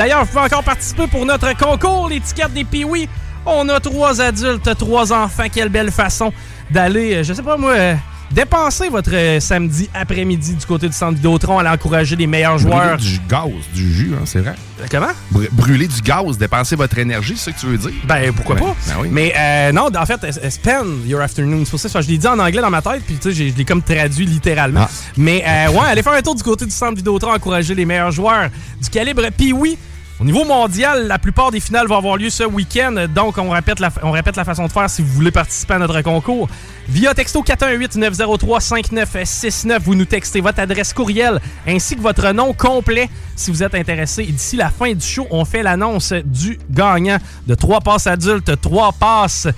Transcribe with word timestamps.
D'ailleurs, 0.00 0.24
vous 0.24 0.28
pouvez 0.28 0.44
encore 0.44 0.62
participer 0.64 1.06
pour 1.08 1.26
notre 1.26 1.54
concours, 1.58 2.08
l'étiquette 2.08 2.54
des 2.54 2.64
Piwi. 2.64 3.06
On 3.44 3.68
a 3.68 3.78
trois 3.80 4.18
adultes, 4.22 4.74
trois 4.78 5.12
enfants. 5.12 5.44
Quelle 5.52 5.68
belle 5.68 5.90
façon 5.90 6.32
d'aller, 6.70 7.16
euh, 7.16 7.22
je 7.22 7.34
sais 7.34 7.42
pas 7.42 7.58
moi, 7.58 7.72
euh, 7.72 7.94
dépenser 8.30 8.88
votre 8.88 9.10
euh, 9.12 9.40
samedi 9.40 9.90
après-midi 9.92 10.54
du 10.54 10.64
côté 10.64 10.86
du 10.86 10.94
centre 10.94 11.16
Vidéotron, 11.16 11.58
aller 11.58 11.68
encourager 11.68 12.16
les 12.16 12.26
meilleurs 12.26 12.56
joueurs. 12.56 12.96
Brûler 12.96 13.10
du 13.10 13.20
gaz, 13.28 13.50
du 13.74 13.92
jus, 13.92 14.12
hein, 14.18 14.22
c'est 14.24 14.38
vrai. 14.40 14.54
Comment? 14.90 15.08
Br- 15.34 15.50
brûler 15.52 15.86
du 15.86 16.00
gaz, 16.00 16.38
dépenser 16.38 16.76
votre 16.76 16.96
énergie, 16.98 17.34
c'est 17.36 17.50
ce 17.50 17.56
que 17.56 17.60
tu 17.60 17.66
veux 17.66 17.76
dire? 17.76 17.92
Ben, 18.04 18.32
pourquoi 18.32 18.54
Ben, 18.54 18.62
pas? 18.64 18.76
ben 18.86 18.94
oui. 19.02 19.08
Mais 19.12 19.34
euh, 19.36 19.72
non, 19.72 19.88
en 19.94 20.06
fait, 20.06 20.48
spend 20.50 21.06
your 21.06 21.20
afternoon. 21.20 21.64
C'est 21.66 21.72
pour 21.72 21.80
ça 21.80 21.90
que 21.90 22.00
je 22.00 22.08
l'ai 22.08 22.16
dit 22.16 22.26
en 22.26 22.38
anglais 22.38 22.62
dans 22.62 22.70
ma 22.70 22.80
tête, 22.80 23.02
puis 23.06 23.16
tu 23.20 23.34
sais, 23.34 23.50
je 23.50 23.54
l'ai 23.54 23.64
comme 23.66 23.82
traduit 23.82 24.24
littéralement. 24.24 24.84
Ah. 24.84 24.90
Mais 25.18 25.44
euh, 25.46 25.72
ouais, 25.72 25.88
allez 25.88 26.02
faire 26.02 26.14
un 26.14 26.22
tour 26.22 26.34
du 26.36 26.42
côté 26.42 26.64
du 26.64 26.70
centre 26.70 26.96
Vidéotron, 26.96 27.34
encourager 27.34 27.74
les 27.74 27.84
meilleurs 27.84 28.12
joueurs 28.12 28.48
du 28.82 28.88
calibre. 28.88 29.24
Puis 29.36 29.52
oui, 29.52 29.76
au 30.20 30.24
niveau 30.24 30.44
mondial, 30.44 31.06
la 31.06 31.18
plupart 31.18 31.50
des 31.50 31.60
finales 31.60 31.86
vont 31.86 31.96
avoir 31.96 32.18
lieu 32.18 32.28
ce 32.28 32.44
week-end. 32.44 33.06
Donc, 33.14 33.38
on 33.38 33.48
répète, 33.48 33.80
la, 33.80 33.90
on 34.02 34.10
répète 34.10 34.36
la 34.36 34.44
façon 34.44 34.66
de 34.66 34.72
faire 34.72 34.90
si 34.90 35.00
vous 35.00 35.08
voulez 35.08 35.30
participer 35.30 35.72
à 35.74 35.78
notre 35.78 36.02
concours. 36.02 36.46
Via 36.88 37.14
texto 37.14 37.42
418-903-5969, 37.42 39.78
vous 39.80 39.94
nous 39.94 40.04
textez 40.04 40.42
votre 40.42 40.60
adresse 40.60 40.92
courriel 40.92 41.40
ainsi 41.66 41.96
que 41.96 42.02
votre 42.02 42.32
nom 42.32 42.52
complet 42.52 43.08
si 43.34 43.50
vous 43.50 43.62
êtes 43.62 43.74
intéressé. 43.74 44.24
D'ici 44.24 44.56
la 44.56 44.68
fin 44.68 44.92
du 44.92 45.06
show, 45.06 45.26
on 45.30 45.46
fait 45.46 45.62
l'annonce 45.62 46.12
du 46.12 46.58
gagnant 46.68 47.16
de 47.46 47.54
trois 47.54 47.80
passes 47.80 48.06
adultes, 48.06 48.60
trois 48.60 48.92
passes. 48.92 49.48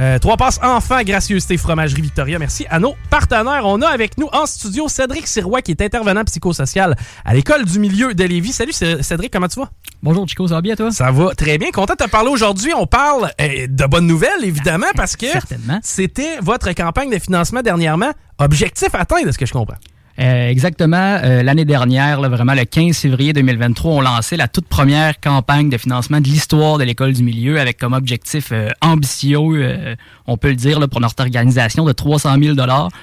Euh, 0.00 0.18
trois 0.18 0.36
passes 0.36 0.58
enfants, 0.62 1.02
gracieuseté 1.02 1.56
fromagerie 1.56 2.02
Victoria. 2.02 2.38
Merci 2.38 2.66
à 2.68 2.78
nos 2.78 2.94
partenaires. 3.10 3.62
On 3.64 3.80
a 3.82 3.88
avec 3.88 4.18
nous 4.18 4.28
en 4.32 4.46
studio 4.46 4.88
Cédric 4.88 5.26
Sirois, 5.26 5.62
qui 5.62 5.70
est 5.70 5.82
intervenant 5.82 6.24
psychosocial 6.24 6.96
à 7.24 7.34
l'école 7.34 7.64
du 7.64 7.78
milieu 7.78 8.14
de 8.14 8.24
Lévis. 8.24 8.52
Salut 8.52 8.72
Cédric, 8.72 9.32
comment 9.32 9.48
tu 9.48 9.60
vas? 9.60 9.70
Bonjour 10.02 10.28
Chico, 10.28 10.48
ça 10.48 10.54
va 10.54 10.60
bien 10.60 10.76
toi? 10.76 10.90
Ça 10.90 11.10
va 11.10 11.34
très 11.34 11.58
bien. 11.58 11.70
Content 11.70 11.94
de 11.98 12.04
te 12.04 12.10
parler 12.10 12.30
aujourd'hui. 12.30 12.72
On 12.76 12.86
parle 12.86 13.30
euh, 13.40 13.66
de 13.68 13.86
bonnes 13.86 14.06
nouvelles, 14.06 14.44
évidemment, 14.44 14.86
parce 14.96 15.16
que 15.16 15.26
c'était 15.82 16.38
votre 16.40 16.72
campagne 16.72 17.10
de 17.10 17.18
financement 17.18 17.62
dernièrement. 17.62 18.12
Objectif 18.38 18.94
atteint, 18.94 19.22
de 19.22 19.30
ce 19.30 19.38
que 19.38 19.46
je 19.46 19.52
comprends. 19.52 19.76
Euh, 20.20 20.48
exactement. 20.48 21.18
euh, 21.24 21.42
L'année 21.42 21.64
dernière, 21.64 22.20
là, 22.20 22.28
vraiment 22.28 22.54
le 22.54 22.64
15 22.64 22.96
février 22.96 23.32
2023, 23.32 23.92
on 23.92 24.00
lançait 24.00 24.36
la 24.36 24.48
toute 24.48 24.68
première 24.68 25.18
campagne 25.20 25.68
de 25.68 25.76
financement 25.76 26.20
de 26.20 26.28
l'histoire 26.28 26.78
de 26.78 26.84
l'école 26.84 27.12
du 27.12 27.22
milieu 27.22 27.58
avec 27.58 27.78
comme 27.78 27.94
objectif 27.94 28.50
euh, 28.52 28.68
ambitieux, 28.80 29.38
euh, 29.40 29.96
on 30.26 30.36
peut 30.36 30.50
le 30.50 30.56
dire, 30.56 30.78
là, 30.78 30.86
pour 30.88 31.00
notre 31.00 31.20
organisation 31.22 31.84
de 31.84 31.92
300 31.92 32.36
000 32.40 32.56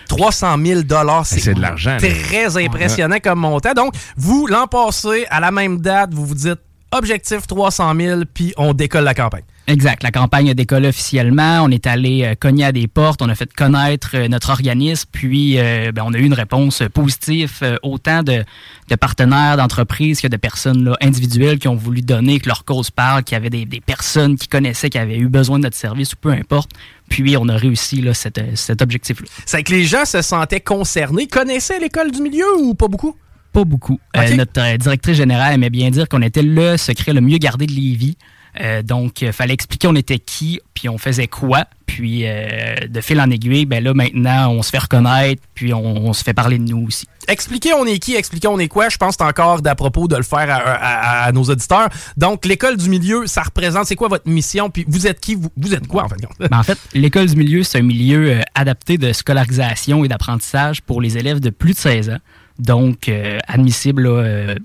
300 0.08 0.58
000 0.64 0.82
c'est 1.26 1.40
c'est 1.40 1.54
de 1.54 1.62
l'argent, 1.62 1.92
là. 1.92 2.00
Très 2.00 2.64
impressionnant 2.64 3.18
comme 3.22 3.40
montant. 3.40 3.74
Donc, 3.74 3.94
vous, 4.16 4.48
l'an 4.48 4.68
passé, 4.68 5.26
à 5.30 5.40
la 5.40 5.52
même 5.52 5.82
date, 5.82 6.14
vous 6.14 6.26
vous 6.26 6.36
dites 6.36 6.60
objectif 6.92 7.48
300 7.48 7.94
000, 7.96 8.22
puis 8.34 8.54
on 8.58 8.74
décolle 8.74 9.04
la 9.04 9.14
campagne. 9.14 9.44
Exact. 9.68 10.04
La 10.04 10.12
campagne 10.12 10.50
a 10.50 10.54
décollé 10.54 10.90
officiellement. 10.90 11.62
On 11.64 11.70
est 11.70 11.88
allé 11.88 12.24
euh, 12.24 12.36
cogner 12.36 12.66
à 12.66 12.72
des 12.72 12.88
portes. 12.88 13.22
On 13.22 13.30
a 13.30 13.36
fait 13.36 13.54
connaître 13.54 14.12
euh, 14.16 14.28
notre 14.28 14.50
organisme. 14.50 15.08
Puis, 15.12 15.60
euh, 15.60 15.92
ben, 15.94 16.04
on 16.06 16.14
a 16.14 16.18
eu 16.18 16.24
une 16.24 16.34
réponse 16.34 16.84
positive, 16.94 17.60
euh, 17.62 17.78
autant 17.84 18.24
de, 18.24 18.44
de 18.90 18.96
partenaires, 18.96 19.58
d'entreprises 19.58 20.20
que 20.20 20.28
de 20.28 20.36
personnes 20.36 20.84
là, 20.84 20.98
individuelles 21.00 21.60
qui 21.60 21.68
ont 21.68 21.76
voulu 21.76 22.02
donner, 22.02 22.40
que 22.40 22.50
leur 22.50 22.66
cause 22.66 22.90
parle, 22.92 23.24
qu'il 23.24 23.36
y 23.36 23.38
avait 23.38 23.52
des, 23.52 23.66
des 23.66 23.82
personnes 23.82 24.36
qui 24.36 24.48
connaissaient, 24.48 24.90
qui 24.90 24.98
avaient 24.98 25.18
eu 25.18 25.30
besoin 25.30 25.60
de 25.60 25.64
notre 25.64 25.78
service 25.78 26.14
ou 26.14 26.18
peu 26.18 26.32
importe. 26.32 26.72
Puis, 27.08 27.38
on 27.38 27.48
a 27.48 27.56
réussi 27.56 28.02
là, 28.02 28.14
cet, 28.14 28.42
cet 28.56 28.82
objectif-là. 28.82 29.28
C'est 29.46 29.64
que 29.64 29.72
les 29.72 29.86
gens 29.86 30.06
se 30.06 30.22
sentaient 30.22 30.62
concernés. 30.62 31.28
Connaissaient 31.28 31.80
l'école 31.80 32.12
du 32.12 32.22
milieu 32.22 32.58
ou 32.60 32.74
pas 32.74 32.88
beaucoup? 32.88 33.16
Pas 33.54 33.64
beaucoup. 33.64 34.00
Euh, 34.16 34.36
notre 34.36 34.60
euh, 34.62 34.78
directrice 34.78 35.18
générale 35.18 35.54
aimait 35.54 35.70
bien 35.70 35.90
dire 35.92 36.08
qu'on 36.08 36.22
était 36.22 36.44
le 36.44 36.78
secret 36.78 37.14
le 37.14 37.22
mieux 37.22 37.38
gardé 37.38 37.66
de 37.66 37.72
Lévis. 37.74 38.18
Euh, 38.60 38.82
donc, 38.82 39.22
il 39.22 39.32
fallait 39.32 39.54
expliquer 39.54 39.88
on 39.88 39.96
était 39.96 40.20
qui, 40.20 40.60
puis 40.74 40.90
on 40.90 40.98
faisait 40.98 41.28
quoi. 41.28 41.66
Puis, 41.86 42.24
euh, 42.26 42.76
de 42.90 43.00
fil 43.02 43.20
en 43.22 43.30
aiguille, 43.30 43.66
ben 43.66 43.82
là, 43.84 43.94
maintenant, 43.94 44.50
on 44.52 44.62
se 44.62 44.70
fait 44.72 44.78
reconnaître, 44.78 45.42
puis 45.56 45.74
on, 45.74 45.82
on 46.08 46.12
se 46.14 46.22
fait 46.24 46.34
parler 46.34 46.58
de 46.58 46.64
nous 46.64 46.86
aussi. 46.88 47.06
Expliquez 47.30 47.74
on 47.74 47.86
est 47.86 48.00
qui, 48.00 48.16
expliquez 48.16 48.48
on 48.50 48.60
est 48.60 48.68
quoi. 48.68 48.90
Je 48.90 48.98
pense 48.98 49.16
que 49.16 49.24
encore 49.24 49.62
d'à 49.62 49.74
propos 49.76 50.08
de 50.10 50.18
le 50.18 50.24
faire 50.24 50.50
à, 50.50 50.56
à- 50.58 51.24
à 51.28 51.32
nos 51.32 51.44
auditeurs. 51.44 51.88
Donc, 52.18 52.46
l'école 52.46 52.76
du 52.76 52.90
milieu, 52.90 53.26
ça 53.26 53.42
représente, 53.44 53.86
c'est 53.86 53.96
quoi 53.96 54.10
votre 54.10 54.28
mission? 54.30 54.70
Puis 54.70 54.84
vous 54.88 55.08
êtes 55.08 55.22
qui? 55.22 55.36
Vous, 55.36 55.50
vous 55.56 55.74
êtes 55.74 55.88
quoi, 55.88 56.04
en 56.06 56.10
fait? 56.10 56.16
Ben, 56.40 56.58
en 56.58 56.64
fait, 56.64 56.78
l'école 56.94 57.28
du 57.28 57.36
milieu, 57.38 57.64
c'est 57.64 57.80
un 57.80 57.84
milieu 57.84 58.32
euh, 58.32 58.42
adapté 58.54 58.98
de 58.98 59.14
scolarisation 59.14 60.04
et 60.04 60.10
d'apprentissage 60.10 60.82
pour 60.82 61.00
les 61.02 61.18
élèves 61.18 61.40
de 61.40 61.50
plus 61.52 61.72
de 61.74 61.78
16 61.78 62.10
ans, 62.10 62.18
donc 62.62 63.10
euh, 63.10 63.40
admissible 63.48 64.04
là, 64.04 64.10
euh, 64.10 64.56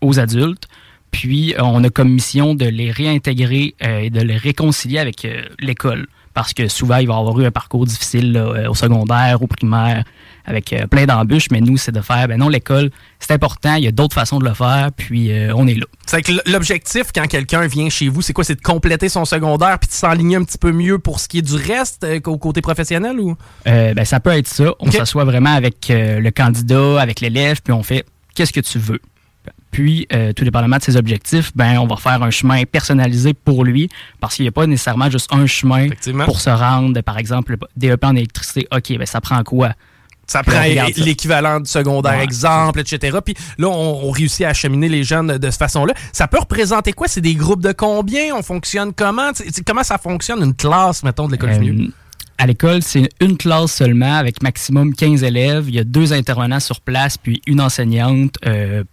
aux 0.00 0.20
adultes. 0.20 0.68
Puis, 1.10 1.54
euh, 1.54 1.62
on 1.62 1.82
a 1.82 1.90
comme 1.90 2.10
mission 2.10 2.54
de 2.54 2.66
les 2.66 2.90
réintégrer 2.90 3.74
et 3.80 4.10
de 4.10 4.20
les 4.20 4.36
réconcilier 4.36 4.98
avec 4.98 5.26
l'école 5.58 6.06
parce 6.34 6.52
que 6.52 6.68
souvent, 6.68 6.98
il 6.98 7.08
va 7.08 7.16
avoir 7.16 7.40
eu 7.40 7.46
un 7.46 7.50
parcours 7.50 7.86
difficile 7.86 8.36
au 8.68 8.74
secondaire, 8.74 9.40
au 9.40 9.46
primaire, 9.46 10.04
avec 10.46 10.72
euh, 10.72 10.86
plein 10.86 11.06
d'embûches, 11.06 11.48
mais 11.50 11.60
nous, 11.60 11.76
c'est 11.76 11.92
de 11.92 12.00
faire, 12.00 12.28
ben 12.28 12.38
non, 12.38 12.48
l'école, 12.48 12.90
c'est 13.18 13.32
important, 13.32 13.74
il 13.74 13.84
y 13.84 13.88
a 13.88 13.90
d'autres 13.90 14.14
façons 14.14 14.38
de 14.38 14.44
le 14.44 14.54
faire, 14.54 14.90
puis 14.96 15.32
euh, 15.32 15.52
on 15.54 15.66
est 15.66 15.74
là. 15.74 15.86
C'est 16.06 16.22
que 16.22 16.32
l'objectif, 16.50 17.06
quand 17.14 17.26
quelqu'un 17.26 17.66
vient 17.66 17.88
chez 17.90 18.08
vous, 18.08 18.22
c'est 18.22 18.32
quoi? 18.32 18.44
C'est 18.44 18.54
de 18.54 18.60
compléter 18.60 19.08
son 19.08 19.24
secondaire 19.24 19.78
puis 19.78 19.88
de 19.88 19.94
s'enligner 19.94 20.36
un 20.36 20.44
petit 20.44 20.58
peu 20.58 20.72
mieux 20.72 20.98
pour 20.98 21.20
ce 21.20 21.28
qui 21.28 21.38
est 21.38 21.42
du 21.42 21.56
reste 21.56 22.04
euh, 22.04 22.20
au 22.26 22.38
côté 22.38 22.62
professionnel 22.62 23.18
ou? 23.18 23.36
Euh, 23.66 23.92
ben, 23.92 24.04
ça 24.04 24.20
peut 24.20 24.30
être 24.30 24.48
ça. 24.48 24.72
On 24.78 24.90
s'assoit 24.90 25.24
vraiment 25.24 25.54
avec 25.54 25.88
le 25.90 26.30
candidat, 26.30 27.00
avec 27.00 27.20
l'élève, 27.20 27.60
puis 27.62 27.72
on 27.72 27.82
fait 27.82 28.06
qu'est-ce 28.34 28.52
que 28.52 28.60
tu 28.60 28.78
veux? 28.78 29.00
Puis, 29.70 30.06
euh, 30.12 30.32
tout 30.32 30.44
dépendamment 30.44 30.78
de 30.78 30.82
ses 30.82 30.96
objectifs, 30.96 31.52
ben, 31.54 31.78
on 31.78 31.86
va 31.86 31.96
faire 31.96 32.22
un 32.22 32.30
chemin 32.30 32.64
personnalisé 32.64 33.34
pour 33.34 33.62
lui, 33.62 33.90
parce 34.20 34.36
qu'il 34.36 34.44
n'y 34.44 34.48
a 34.48 34.52
pas 34.52 34.66
nécessairement 34.66 35.10
juste 35.10 35.30
un 35.34 35.46
chemin 35.46 35.88
pour 36.24 36.40
se 36.40 36.48
rendre, 36.48 36.98
par 37.02 37.18
exemple, 37.18 37.58
DEP 37.76 38.02
en 38.04 38.16
électricité. 38.16 38.66
OK, 38.74 38.96
ben, 38.96 39.06
ça 39.06 39.20
prend 39.20 39.42
quoi? 39.42 39.72
Ça 40.26 40.42
prend 40.42 40.60
l'équivalent 40.60 41.60
du 41.60 41.70
secondaire, 41.70 42.18
Ouais, 42.18 42.24
exemple, 42.24 42.80
etc. 42.80 43.18
Puis 43.24 43.34
là, 43.58 43.68
on, 43.68 44.08
on 44.08 44.10
réussit 44.10 44.44
à 44.44 44.48
acheminer 44.50 44.88
les 44.88 45.04
jeunes 45.04 45.38
de 45.38 45.50
cette 45.50 45.58
façon-là. 45.58 45.94
Ça 46.12 46.26
peut 46.26 46.38
représenter 46.38 46.92
quoi? 46.92 47.06
C'est 47.08 47.20
des 47.20 47.34
groupes 47.34 47.62
de 47.62 47.72
combien? 47.72 48.34
On 48.34 48.42
fonctionne 48.42 48.92
comment? 48.92 49.30
Comment 49.66 49.84
ça 49.84 49.98
fonctionne, 49.98 50.42
une 50.42 50.54
classe, 50.54 51.02
mettons, 51.02 51.26
de 51.26 51.32
l'école 51.32 51.52
du 51.52 51.60
milieu? 51.60 51.92
À 52.38 52.46
l'école, 52.46 52.82
c'est 52.82 53.08
une 53.20 53.36
classe 53.38 53.72
seulement 53.72 54.14
avec 54.14 54.42
maximum 54.42 54.94
15 54.94 55.22
élèves. 55.22 55.64
Il 55.68 55.74
y 55.74 55.78
a 55.78 55.84
deux 55.84 56.12
intervenants 56.12 56.60
sur 56.60 56.80
place, 56.80 57.16
puis 57.16 57.40
une 57.46 57.60
enseignante, 57.60 58.36
euh, 58.46 58.84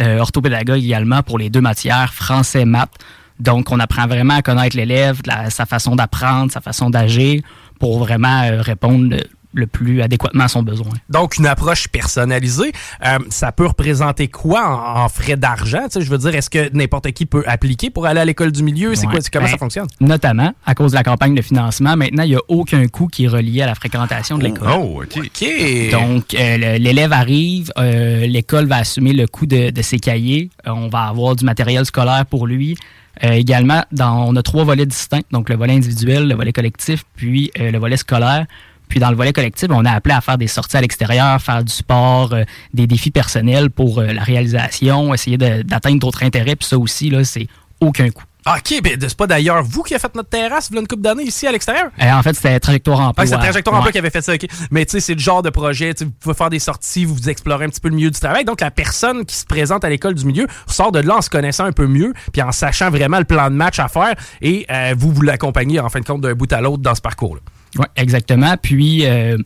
euh, 0.00 0.18
orthopédagogue 0.18 0.82
également 0.82 1.22
pour 1.22 1.38
les 1.38 1.48
deux 1.50 1.60
matières, 1.60 2.12
français, 2.12 2.64
maths. 2.64 2.90
Donc, 3.38 3.70
on 3.70 3.78
apprend 3.78 4.06
vraiment 4.08 4.34
à 4.34 4.42
connaître 4.42 4.76
l'élève, 4.76 5.20
sa 5.50 5.64
façon 5.64 5.94
d'apprendre, 5.94 6.50
sa 6.50 6.60
façon 6.60 6.90
d'agir 6.90 7.42
pour 7.78 7.98
vraiment 8.00 8.42
euh, 8.42 8.60
répondre 8.62 9.16
le, 9.54 9.66
plus 9.66 10.02
adéquatement 10.02 10.44
à 10.44 10.48
son 10.48 10.62
besoin. 10.62 10.92
Donc, 11.08 11.36
une 11.38 11.46
approche 11.46 11.88
personnalisée, 11.88 12.72
euh, 13.04 13.18
ça 13.30 13.52
peut 13.52 13.66
représenter 13.66 14.28
quoi 14.28 14.66
en, 14.66 15.04
en 15.04 15.08
frais 15.08 15.36
d'argent? 15.36 15.86
Je 15.94 16.08
veux 16.10 16.18
dire, 16.18 16.34
est-ce 16.34 16.50
que 16.50 16.70
n'importe 16.74 17.12
qui 17.12 17.26
peut 17.26 17.44
appliquer 17.46 17.90
pour 17.90 18.06
aller 18.06 18.20
à 18.20 18.24
l'école 18.24 18.52
du 18.52 18.62
milieu? 18.62 18.94
C'est 18.94 19.06
Ouais. 19.06 19.12
quoi? 19.14 19.20
Comment 19.32 19.44
Ben, 19.46 19.50
ça 19.52 19.58
fonctionne? 19.58 19.86
Notamment, 20.00 20.52
à 20.66 20.74
cause 20.74 20.92
de 20.92 20.96
la 20.96 21.02
campagne 21.04 21.34
de 21.34 21.42
financement, 21.42 21.96
maintenant, 21.96 22.22
il 22.24 22.30
n'y 22.30 22.36
a 22.36 22.40
aucun 22.48 22.86
coût 22.88 23.06
qui 23.06 23.24
est 23.24 23.28
relié 23.28 23.62
à 23.62 23.66
la 23.66 23.74
fréquentation 23.74 24.38
de 24.38 24.44
l'école. 24.44 24.68
Oh, 24.76 25.02
OK. 25.02 25.16
OK. 25.18 25.90
Donc, 25.92 26.34
euh, 26.34 26.78
l'élève 26.78 27.12
arrive, 27.12 27.70
euh, 27.78 28.26
l'école 28.26 28.66
va 28.66 28.76
assumer 28.76 29.12
le 29.12 29.26
coût 29.26 29.46
de, 29.46 29.70
de 29.70 29.82
ses 29.82 29.98
cahiers. 29.98 30.50
Euh, 30.66 30.70
on 30.70 30.88
va 30.88 31.04
avoir 31.04 31.36
du 31.36 31.44
matériel 31.44 31.84
scolaire 31.86 32.26
pour 32.26 32.46
lui. 32.46 32.76
Euh, 33.24 33.32
également, 33.32 33.82
dans, 33.90 34.28
on 34.28 34.36
a 34.36 34.42
trois 34.42 34.62
volets 34.64 34.86
distincts, 34.86 35.22
donc 35.32 35.48
le 35.48 35.56
volet 35.56 35.72
individuel, 35.74 36.28
le 36.28 36.34
volet 36.36 36.52
collectif, 36.52 37.04
puis 37.16 37.50
euh, 37.58 37.70
le 37.72 37.78
volet 37.78 37.96
scolaire. 37.96 38.46
Puis 38.88 39.00
dans 39.00 39.10
le 39.10 39.16
volet 39.16 39.32
collectif, 39.32 39.68
on 39.70 39.84
a 39.84 39.92
appelé 39.92 40.14
à 40.14 40.20
faire 40.20 40.38
des 40.38 40.46
sorties 40.48 40.76
à 40.76 40.80
l'extérieur, 40.80 41.40
faire 41.40 41.62
du 41.64 41.72
sport, 41.72 42.32
euh, 42.32 42.44
des 42.74 42.86
défis 42.86 43.10
personnels 43.10 43.70
pour 43.70 43.98
euh, 44.00 44.12
la 44.12 44.22
réalisation, 44.22 45.14
essayer 45.14 45.38
d'atteindre 45.38 45.98
d'autres 46.00 46.22
intérêts. 46.24 46.56
Puis 46.56 46.68
ça 46.68 46.78
aussi, 46.78 47.10
là, 47.10 47.24
c'est 47.24 47.46
aucun 47.80 48.10
coût. 48.10 48.24
OK, 48.46 48.80
ben, 48.82 48.96
c'est 48.98 49.16
pas 49.16 49.26
d'ailleurs 49.26 49.62
vous 49.62 49.82
qui 49.82 49.92
avez 49.92 50.00
fait 50.00 50.14
notre 50.14 50.30
terrasse, 50.30 50.68
voilà 50.70 50.80
une 50.80 50.88
couple 50.88 51.02
d'années 51.02 51.24
ici 51.24 51.46
à 51.46 51.52
l'extérieur? 51.52 51.90
Euh, 52.00 52.12
en 52.12 52.22
fait, 52.22 52.32
c'était 52.32 52.58
Trajectoire 52.58 52.98
Emploi. 53.00 53.24
Ah, 53.24 53.26
c'est 53.26 53.32
la 53.34 53.38
trajectoire 53.42 53.76
emploi 53.76 53.88
Ouais. 53.88 53.92
qui 53.92 53.98
avait 53.98 54.08
fait 54.08 54.22
ça, 54.22 54.32
OK. 54.32 54.46
Mais 54.70 54.86
tu 54.86 54.92
sais, 54.92 55.00
c'est 55.00 55.12
le 55.12 55.20
genre 55.20 55.42
de 55.42 55.50
projet, 55.50 55.92
vous 56.00 56.10
pouvez 56.18 56.34
faire 56.34 56.48
des 56.48 56.60
sorties, 56.60 57.04
vous, 57.04 57.14
vous 57.14 57.28
explorez 57.28 57.66
un 57.66 57.68
petit 57.68 57.80
peu 57.80 57.88
le 57.90 57.96
milieu 57.96 58.10
du 58.10 58.18
travail. 58.18 58.46
Donc, 58.46 58.62
la 58.62 58.70
personne 58.70 59.26
qui 59.26 59.36
se 59.36 59.44
présente 59.44 59.84
à 59.84 59.90
l'école 59.90 60.14
du 60.14 60.24
milieu 60.24 60.46
sort 60.66 60.92
de 60.92 61.00
là 61.00 61.16
en 61.16 61.20
se 61.20 61.28
connaissant 61.28 61.64
un 61.64 61.72
peu 61.72 61.86
mieux, 61.86 62.14
puis 62.32 62.40
en 62.40 62.50
sachant 62.52 62.88
vraiment 62.88 63.18
le 63.18 63.24
plan 63.24 63.50
de 63.50 63.54
match 63.54 63.80
à 63.80 63.88
faire, 63.88 64.14
et 64.40 64.64
euh, 64.70 64.94
vous, 64.96 65.12
vous 65.12 65.22
l'accompagnez 65.22 65.78
en 65.80 65.90
fin 65.90 66.00
de 66.00 66.06
compte 66.06 66.22
d'un 66.22 66.32
bout 66.34 66.50
à 66.50 66.62
l'autre 66.62 66.82
dans 66.82 66.94
ce 66.94 67.02
parcours-là. 67.02 67.40
Oui, 67.76 67.86
exactement. 67.96 68.54
Puis 68.60 69.04
euh, 69.04 69.36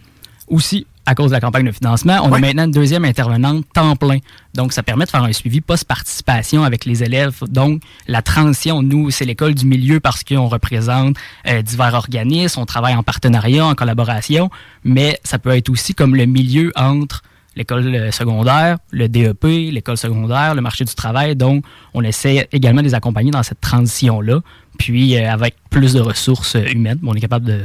aussi, 0.48 0.86
à 1.04 1.16
cause 1.16 1.30
de 1.30 1.32
la 1.34 1.40
campagne 1.40 1.66
de 1.66 1.72
financement, 1.72 2.18
on 2.22 2.30
Ouais. 2.30 2.38
a 2.38 2.40
maintenant 2.40 2.64
une 2.64 2.70
deuxième 2.70 3.04
intervenante 3.04 3.64
temps 3.74 3.96
plein. 3.96 4.18
Donc, 4.54 4.72
ça 4.72 4.84
permet 4.84 5.04
de 5.04 5.10
faire 5.10 5.24
un 5.24 5.32
suivi 5.32 5.60
post-participation 5.60 6.62
avec 6.62 6.84
les 6.84 7.02
élèves. 7.02 7.40
Donc, 7.48 7.82
la 8.06 8.22
transition, 8.22 8.82
nous, 8.82 9.10
c'est 9.10 9.24
l'école 9.24 9.54
du 9.54 9.66
milieu 9.66 9.98
parce 9.98 10.22
qu'on 10.22 10.46
représente 10.46 11.16
euh, 11.48 11.60
divers 11.62 11.94
organismes, 11.94 12.60
on 12.60 12.66
travaille 12.66 12.94
en 12.94 13.02
partenariat, 13.02 13.66
en 13.66 13.74
collaboration, 13.74 14.48
mais 14.84 15.18
ça 15.24 15.38
peut 15.40 15.50
être 15.56 15.70
aussi 15.70 15.94
comme 15.94 16.14
le 16.14 16.26
milieu 16.26 16.70
entre 16.76 17.22
l'école 17.56 17.84
euh, 17.94 18.10
secondaire, 18.12 18.78
le 18.92 19.08
DEP, 19.08 19.42
l'école 19.44 19.96
secondaire, 19.96 20.54
le 20.54 20.60
marché 20.62 20.84
du 20.84 20.94
travail. 20.94 21.34
Donc, 21.34 21.64
on 21.94 22.02
essaie 22.04 22.48
également 22.52 22.80
de 22.80 22.86
les 22.86 22.94
accompagner 22.94 23.32
dans 23.32 23.42
cette 23.42 23.60
transition-là. 23.60 24.40
Puis, 24.78 25.16
euh, 25.16 25.30
avec 25.32 25.56
plus 25.68 25.94
de 25.94 26.00
ressources 26.00 26.56
humaines, 26.72 27.00
on 27.04 27.14
est 27.14 27.20
capable 27.20 27.46
de... 27.46 27.62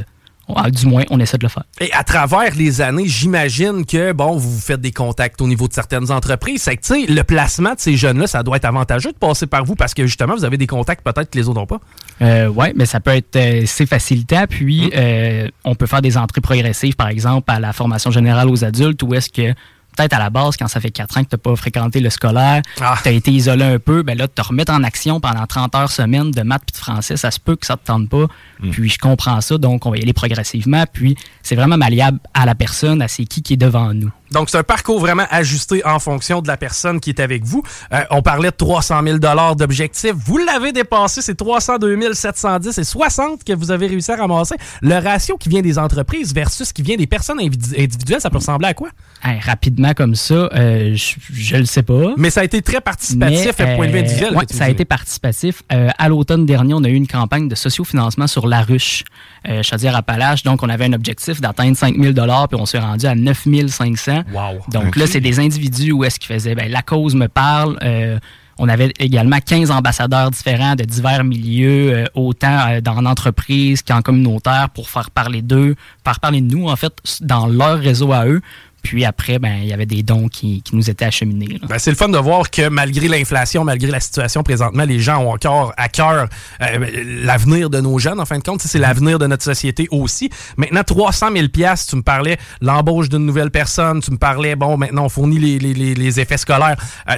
du 0.70 0.86
moins, 0.86 1.04
on 1.10 1.20
essaie 1.20 1.38
de 1.38 1.44
le 1.44 1.48
faire. 1.48 1.64
Et 1.80 1.92
à 1.92 2.04
travers 2.04 2.54
les 2.54 2.80
années, 2.80 3.06
j'imagine 3.06 3.84
que, 3.84 4.12
bon, 4.12 4.36
vous 4.36 4.58
faites 4.58 4.80
des 4.80 4.92
contacts 4.92 5.40
au 5.40 5.46
niveau 5.46 5.68
de 5.68 5.72
certaines 5.72 6.10
entreprises. 6.10 6.62
C'est 6.62 6.76
que, 6.76 6.82
tu 6.82 7.06
sais, 7.06 7.12
le 7.12 7.22
placement 7.22 7.74
de 7.74 7.80
ces 7.80 7.96
jeunes-là, 7.96 8.26
ça 8.26 8.42
doit 8.42 8.56
être 8.56 8.64
avantageux 8.64 9.12
de 9.12 9.18
passer 9.18 9.46
par 9.46 9.64
vous 9.64 9.74
parce 9.74 9.94
que, 9.94 10.06
justement, 10.06 10.34
vous 10.34 10.44
avez 10.44 10.56
des 10.56 10.66
contacts 10.66 11.02
peut-être 11.04 11.30
que 11.30 11.38
les 11.38 11.48
autres 11.48 11.60
n'ont 11.60 11.66
pas. 11.66 11.80
Euh, 12.22 12.48
oui, 12.48 12.68
mais 12.74 12.86
ça 12.86 13.00
peut 13.00 13.10
être 13.10 13.36
euh, 13.36 13.62
c'est 13.66 13.86
facilitant. 13.86 14.44
Puis 14.48 14.90
euh, 14.94 15.48
on 15.64 15.74
peut 15.74 15.86
faire 15.86 16.02
des 16.02 16.16
entrées 16.16 16.40
progressives, 16.40 16.96
par 16.96 17.08
exemple, 17.08 17.50
à 17.50 17.60
la 17.60 17.72
formation 17.72 18.10
générale 18.10 18.48
aux 18.48 18.64
adultes, 18.64 19.02
où 19.02 19.14
est-ce 19.14 19.30
que 19.30 19.54
peut-être 19.98 20.12
à 20.14 20.18
la 20.20 20.30
base, 20.30 20.56
quand 20.56 20.68
ça 20.68 20.80
fait 20.80 20.90
quatre 20.90 21.16
ans 21.18 21.24
que 21.24 21.28
tu 21.30 21.34
n'as 21.34 21.38
pas 21.38 21.56
fréquenté 21.56 22.00
le 22.00 22.08
scolaire, 22.10 22.62
Ah. 22.80 22.96
tu 23.02 23.08
as 23.08 23.12
été 23.12 23.30
isolé 23.32 23.64
un 23.64 23.78
peu, 23.78 24.02
ben 24.02 24.16
là, 24.16 24.28
te 24.28 24.40
remettre 24.40 24.72
en 24.72 24.82
action 24.84 25.20
pendant 25.20 25.44
30 25.46 25.74
heures 25.74 25.90
semaine 25.90 26.30
de 26.30 26.42
maths 26.42 26.62
puis 26.66 26.72
de 26.72 26.78
français, 26.84 27.16
ça 27.16 27.30
se 27.30 27.40
peut 27.40 27.56
que 27.56 27.66
ça 27.66 27.76
te 27.76 27.84
tente 27.84 28.08
pas. 28.08 28.26
Puis 28.70 28.88
je 28.88 28.98
comprends 28.98 29.40
ça, 29.40 29.58
donc 29.58 29.86
on 29.86 29.90
va 29.90 29.98
y 29.98 30.02
aller 30.02 30.12
progressivement. 30.12 30.84
Puis 30.92 31.16
c'est 31.42 31.56
vraiment 31.56 31.76
malléable 31.76 32.18
à 32.34 32.46
la 32.46 32.54
personne, 32.54 33.02
à 33.02 33.08
c'est 33.08 33.24
qui 33.24 33.42
qui 33.42 33.54
est 33.54 33.56
devant 33.58 33.92
nous. 33.92 34.12
Donc, 34.30 34.50
c'est 34.50 34.58
un 34.58 34.62
parcours 34.62 35.00
vraiment 35.00 35.26
ajusté 35.30 35.84
en 35.86 35.98
fonction 35.98 36.40
de 36.42 36.48
la 36.48 36.56
personne 36.56 37.00
qui 37.00 37.10
est 37.10 37.20
avec 37.20 37.44
vous. 37.44 37.62
Euh, 37.92 38.02
on 38.10 38.22
parlait 38.22 38.50
de 38.50 38.56
300 38.56 39.00
000 39.02 39.18
d'objectifs. 39.54 40.12
Vous 40.14 40.38
l'avez 40.38 40.72
dépassé, 40.72 41.22
c'est 41.22 41.34
302 41.34 42.12
710 42.12 42.78
et 42.78 42.84
60 42.84 43.44
que 43.44 43.52
vous 43.52 43.70
avez 43.70 43.86
réussi 43.86 44.10
à 44.12 44.16
ramasser. 44.16 44.56
Le 44.82 44.96
ratio 44.98 45.36
qui 45.36 45.48
vient 45.48 45.62
des 45.62 45.78
entreprises 45.78 46.34
versus 46.34 46.72
qui 46.72 46.82
vient 46.82 46.96
des 46.96 47.06
personnes 47.06 47.38
individu- 47.40 47.74
individuelles, 47.78 48.20
ça 48.20 48.30
peut 48.30 48.38
ressembler 48.38 48.68
à 48.68 48.74
quoi? 48.74 48.88
Hey, 49.24 49.40
rapidement 49.40 49.94
comme 49.94 50.14
ça, 50.14 50.34
euh, 50.34 50.94
je, 50.94 51.14
je 51.32 51.56
le 51.56 51.64
sais 51.64 51.82
pas. 51.82 52.14
Mais 52.16 52.30
ça 52.30 52.40
a 52.40 52.44
été 52.44 52.62
très 52.62 52.80
participatif 52.80 53.54
Mais, 53.58 53.64
à 53.72 53.76
point 53.76 53.86
de 53.86 53.92
vue 53.92 53.98
euh, 53.98 54.02
individuel. 54.02 54.36
ouais, 54.36 54.44
ça 54.50 54.64
a 54.64 54.68
été 54.68 54.84
participatif. 54.84 55.62
Euh, 55.72 55.88
à 55.98 56.08
l'automne 56.08 56.46
dernier, 56.46 56.74
on 56.74 56.84
a 56.84 56.88
eu 56.88 56.94
une 56.94 57.06
campagne 57.08 57.48
de 57.48 57.54
sociofinancement 57.54 58.26
sur 58.26 58.46
la 58.46 58.62
ruche, 58.62 59.04
euh, 59.48 59.62
Chaudière-Appalaches. 59.62 60.42
Donc, 60.42 60.62
on 60.62 60.68
avait 60.68 60.84
un 60.86 60.92
objectif 60.92 61.40
d'atteindre 61.40 61.76
5 61.76 61.96
000 61.96 62.12
puis 62.12 62.60
on 62.60 62.66
s'est 62.66 62.78
rendu 62.78 63.06
à 63.06 63.14
9 63.14 63.46
500 63.68 64.22
Wow. 64.32 64.60
Donc 64.68 64.96
là, 64.96 65.06
c'est 65.06 65.20
des 65.20 65.40
individus 65.40 65.92
où 65.92 66.04
est-ce 66.04 66.18
qu'ils 66.18 66.34
faisaient, 66.34 66.54
ben, 66.54 66.70
la 66.70 66.82
cause 66.82 67.14
me 67.14 67.28
parle. 67.28 67.78
euh, 67.82 68.18
on 68.58 68.68
avait 68.68 68.92
également 68.98 69.38
15 69.38 69.70
ambassadeurs 69.70 70.30
différents 70.30 70.74
de 70.74 70.84
divers 70.84 71.22
milieux, 71.24 71.92
euh, 71.92 72.04
autant 72.14 72.58
euh, 72.68 72.80
dans 72.80 73.00
l'entreprise 73.00 73.82
qu'en 73.82 74.02
communautaire, 74.02 74.68
pour 74.74 74.90
faire 74.90 75.10
parler 75.10 75.42
d'eux, 75.42 75.76
faire 76.04 76.18
parler 76.18 76.40
de 76.40 76.52
nous, 76.54 76.68
en 76.68 76.74
fait, 76.76 76.92
dans 77.20 77.46
leur 77.46 77.78
réseau 77.78 78.12
à 78.12 78.26
eux. 78.26 78.40
Puis 78.88 79.04
après, 79.04 79.38
ben, 79.38 79.56
il 79.60 79.66
y 79.68 79.74
avait 79.74 79.84
des 79.84 80.02
dons 80.02 80.28
qui, 80.28 80.62
qui 80.62 80.74
nous 80.74 80.88
étaient 80.88 81.04
acheminés. 81.04 81.60
Ben, 81.68 81.78
c'est 81.78 81.90
le 81.90 81.96
fun 81.96 82.08
de 82.08 82.16
voir 82.16 82.50
que 82.50 82.70
malgré 82.70 83.06
l'inflation, 83.06 83.64
malgré 83.64 83.90
la 83.90 84.00
situation 84.00 84.42
présentement, 84.42 84.84
les 84.84 84.98
gens 84.98 85.18
ont 85.22 85.32
encore 85.34 85.74
à 85.76 85.90
cœur 85.90 86.26
euh, 86.62 86.86
l'avenir 87.04 87.68
de 87.68 87.80
nos 87.82 87.98
jeunes, 87.98 88.18
en 88.18 88.24
fin 88.24 88.38
de 88.38 88.42
compte. 88.42 88.62
C'est 88.62 88.78
l'avenir 88.78 89.18
de 89.18 89.26
notre 89.26 89.44
société 89.44 89.88
aussi. 89.90 90.30
Maintenant, 90.56 90.82
300 90.84 91.26
000 91.36 91.48
tu 91.48 91.96
me 91.96 92.00
parlais 92.02 92.38
l'embauche 92.62 93.10
d'une 93.10 93.26
nouvelle 93.26 93.50
personne, 93.50 94.00
tu 94.00 94.10
me 94.10 94.16
parlais, 94.16 94.56
bon, 94.56 94.78
maintenant, 94.78 95.04
on 95.04 95.08
fournit 95.10 95.38
les, 95.38 95.58
les- 95.58 95.74
les- 95.74 95.94
effets 96.20 96.38
scolaires. 96.38 96.76
Euh, 97.10 97.16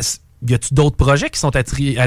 y 0.49 0.55
a-tu 0.55 0.75
d'autres 0.75 0.97
projets 0.97 1.31
qui 1.31 1.39
sont 1.39 1.53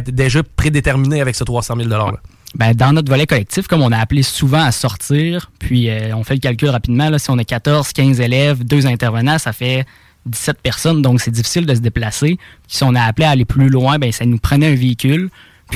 déjà 0.08 0.42
prédéterminés 0.58 1.22
avec 1.22 1.36
ce 1.36 1.46
300 1.46 1.76
000 1.78 1.88
$-là? 1.88 2.12
Ben, 2.56 2.74
dans 2.74 2.94
notre 2.94 3.10
volet 3.10 3.26
collectif, 3.26 3.68
comme 3.68 3.82
on 3.82 3.92
a 3.92 3.98
appelé 3.98 4.22
souvent 4.22 4.62
à 4.64 4.72
sortir, 4.72 5.50
puis 5.60 5.90
euh, 5.90 6.16
on 6.16 6.24
fait 6.24 6.36
le 6.36 6.40
calcul 6.40 6.70
rapidement, 6.70 7.10
là, 7.10 7.18
si 7.18 7.30
on 7.32 7.38
a 7.40 7.44
14, 7.44 7.92
15 7.94 8.20
élèves, 8.22 8.64
deux 8.64 8.86
intervenants, 8.86 9.40
ça 9.40 9.54
fait 9.54 9.86
17 10.28 10.62
personnes, 10.62 11.02
donc 11.02 11.20
c'est 11.20 11.32
difficile 11.32 11.66
de 11.66 11.74
se 11.74 11.80
déplacer. 11.82 12.38
Puis 12.38 12.78
si 12.78 12.84
on 12.84 12.94
a 12.96 13.02
appelé 13.02 13.26
à 13.26 13.32
aller 13.32 13.46
plus 13.46 13.70
loin, 13.70 13.98
ben, 13.98 14.12
ça 14.12 14.26
nous 14.26 14.38
prenait 14.38 14.72
un 14.72 14.76
véhicule. 14.76 15.30